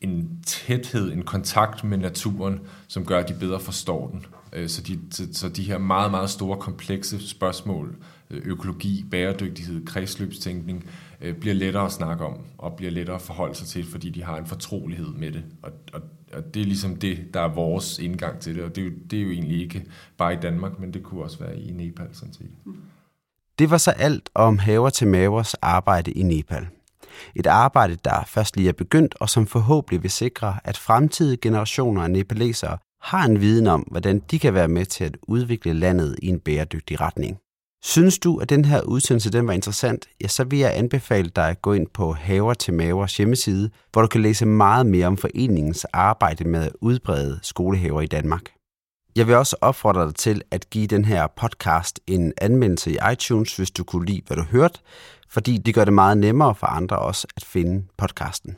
en 0.00 0.40
tæthed, 0.46 1.12
en 1.12 1.22
kontakt 1.22 1.84
med 1.84 1.98
naturen, 1.98 2.60
som 2.88 3.04
gør, 3.04 3.18
at 3.18 3.28
de 3.28 3.34
bedre 3.34 3.60
forstår 3.60 4.08
den. 4.08 4.26
Øh, 4.52 4.68
så 4.68 4.82
de, 4.82 4.98
så 5.32 5.48
de 5.48 5.62
her 5.62 5.78
meget, 5.78 6.10
meget 6.10 6.30
store, 6.30 6.58
komplekse 6.58 7.28
spørgsmål, 7.28 7.96
øh, 8.30 8.42
økologi, 8.44 9.04
bæredygtighed, 9.10 9.86
kredsløbstænkning, 9.86 10.84
øh, 11.20 11.34
bliver 11.34 11.54
lettere 11.54 11.84
at 11.84 11.92
snakke 11.92 12.24
om, 12.24 12.38
og 12.58 12.72
bliver 12.76 12.92
lettere 12.92 13.16
at 13.16 13.22
forholde 13.22 13.54
sig 13.54 13.66
til, 13.66 13.90
fordi 13.90 14.10
de 14.10 14.22
har 14.22 14.36
en 14.36 14.46
fortrolighed 14.46 15.08
med 15.08 15.32
det. 15.32 15.44
Og, 15.62 15.72
og, 15.92 16.00
og 16.32 16.54
det 16.54 16.62
er 16.62 16.66
ligesom 16.66 16.96
det, 16.96 17.34
der 17.34 17.40
er 17.40 17.54
vores 17.54 17.98
indgang 17.98 18.40
til 18.40 18.54
det, 18.54 18.64
og 18.64 18.76
det 18.76 18.80
er, 18.82 18.86
jo, 18.86 18.92
det 19.10 19.18
er 19.18 19.22
jo 19.22 19.30
egentlig 19.30 19.62
ikke 19.62 19.84
bare 20.16 20.32
i 20.32 20.36
Danmark, 20.42 20.78
men 20.78 20.94
det 20.94 21.02
kunne 21.02 21.22
også 21.22 21.38
være 21.38 21.58
i 21.58 21.72
Nepal, 21.72 22.08
sådan 22.12 22.34
set. 22.34 22.50
Det 23.58 23.70
var 23.70 23.78
så 23.78 23.90
alt 23.90 24.30
om 24.34 24.58
Haver 24.58 24.90
til 24.90 25.08
Mavers 25.08 25.54
arbejde 25.54 26.10
i 26.10 26.22
Nepal. 26.22 26.66
Et 27.36 27.46
arbejde, 27.46 27.96
der 28.04 28.24
først 28.26 28.56
lige 28.56 28.68
er 28.68 28.72
begyndt, 28.72 29.14
og 29.20 29.30
som 29.30 29.46
forhåbentlig 29.46 30.02
vil 30.02 30.10
sikre, 30.10 30.56
at 30.64 30.78
fremtidige 30.78 31.36
generationer 31.36 32.02
af 32.02 32.10
nepalesere 32.10 32.78
har 33.02 33.24
en 33.24 33.40
viden 33.40 33.66
om, 33.66 33.80
hvordan 33.80 34.22
de 34.30 34.38
kan 34.38 34.54
være 34.54 34.68
med 34.68 34.86
til 34.86 35.04
at 35.04 35.16
udvikle 35.22 35.72
landet 35.72 36.16
i 36.22 36.28
en 36.28 36.40
bæredygtig 36.40 37.00
retning. 37.00 37.38
Synes 37.84 38.18
du, 38.18 38.38
at 38.38 38.50
den 38.50 38.64
her 38.64 38.80
udsendelse 38.80 39.30
den 39.30 39.46
var 39.46 39.52
interessant, 39.52 40.06
ja, 40.22 40.28
så 40.28 40.44
vil 40.44 40.58
jeg 40.58 40.76
anbefale 40.76 41.30
dig 41.36 41.48
at 41.48 41.62
gå 41.62 41.72
ind 41.72 41.86
på 41.94 42.12
Haver 42.12 42.54
til 42.54 42.74
Mavers 42.74 43.16
hjemmeside, 43.16 43.70
hvor 43.92 44.02
du 44.02 44.08
kan 44.08 44.22
læse 44.22 44.46
meget 44.46 44.86
mere 44.86 45.06
om 45.06 45.16
foreningens 45.16 45.84
arbejde 45.84 46.44
med 46.44 46.62
at 46.62 46.72
udbrede 46.80 47.38
skolehaver 47.42 48.00
i 48.00 48.06
Danmark. 48.06 48.57
Jeg 49.18 49.26
vil 49.26 49.36
også 49.36 49.56
opfordre 49.60 50.06
dig 50.06 50.14
til 50.14 50.42
at 50.50 50.70
give 50.70 50.86
den 50.86 51.04
her 51.04 51.26
podcast 51.26 52.00
en 52.06 52.32
anmeldelse 52.40 52.92
i 52.92 52.98
iTunes, 53.12 53.56
hvis 53.56 53.70
du 53.70 53.84
kunne 53.84 54.06
lide, 54.06 54.22
hvad 54.26 54.36
du 54.36 54.42
hørte, 54.42 54.80
fordi 55.30 55.58
det 55.58 55.74
gør 55.74 55.84
det 55.84 55.94
meget 55.94 56.18
nemmere 56.18 56.54
for 56.54 56.66
andre 56.66 56.98
også 56.98 57.26
at 57.36 57.44
finde 57.44 57.84
podcasten. 57.96 58.56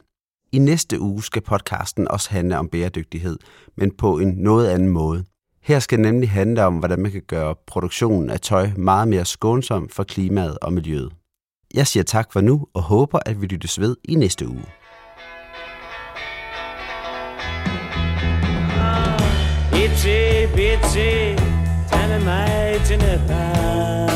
I 0.52 0.58
næste 0.58 1.00
uge 1.00 1.22
skal 1.22 1.42
podcasten 1.42 2.08
også 2.08 2.30
handle 2.30 2.58
om 2.58 2.68
bæredygtighed, 2.68 3.38
men 3.76 3.90
på 3.90 4.18
en 4.18 4.28
noget 4.28 4.68
anden 4.68 4.88
måde. 4.88 5.24
Her 5.62 5.78
skal 5.78 5.98
det 5.98 6.06
nemlig 6.12 6.30
handle 6.30 6.64
om, 6.64 6.78
hvordan 6.78 6.98
man 6.98 7.12
kan 7.12 7.22
gøre 7.26 7.54
produktionen 7.66 8.30
af 8.30 8.40
tøj 8.40 8.70
meget 8.76 9.08
mere 9.08 9.24
skånsom 9.24 9.88
for 9.88 10.04
klimaet 10.04 10.58
og 10.62 10.72
miljøet. 10.72 11.12
Jeg 11.74 11.86
siger 11.86 12.04
tak 12.04 12.32
for 12.32 12.40
nu 12.40 12.66
og 12.74 12.82
håber, 12.82 13.18
at 13.26 13.40
vi 13.40 13.46
lyttes 13.46 13.80
ved 13.80 13.96
i 14.04 14.14
næste 14.14 14.48
uge. 14.48 14.64
Itsy 20.50 20.56
bitsy, 20.56 21.36
tag 21.90 22.08
med 22.08 22.20
mig 22.20 22.80
til 22.84 22.98
Nepal. 22.98 24.10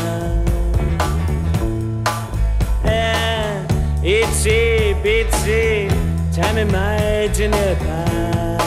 Ja, 2.85 3.13
itsy 4.03 4.93
bitsy, 5.03 5.95
tag 6.35 6.55
med 6.55 6.65
mig 6.65 7.31
til 7.33 7.49
Nepal. 7.49 8.59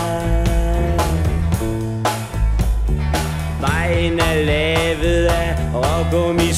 Vejen 3.61 4.21
er 4.21 4.45
lavet 4.45 5.27
af 5.27 5.57
rågummi 5.75 6.51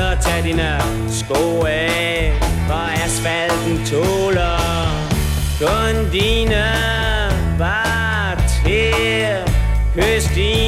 og 0.00 0.24
tag 0.24 0.44
dine 0.44 0.80
sko 1.08 1.64
af, 1.66 2.32
for 2.66 3.04
asfalten 3.04 3.86
tåler 3.86 4.58
kun 5.60 6.10
dine 6.12 6.87
Christine. 9.98 10.67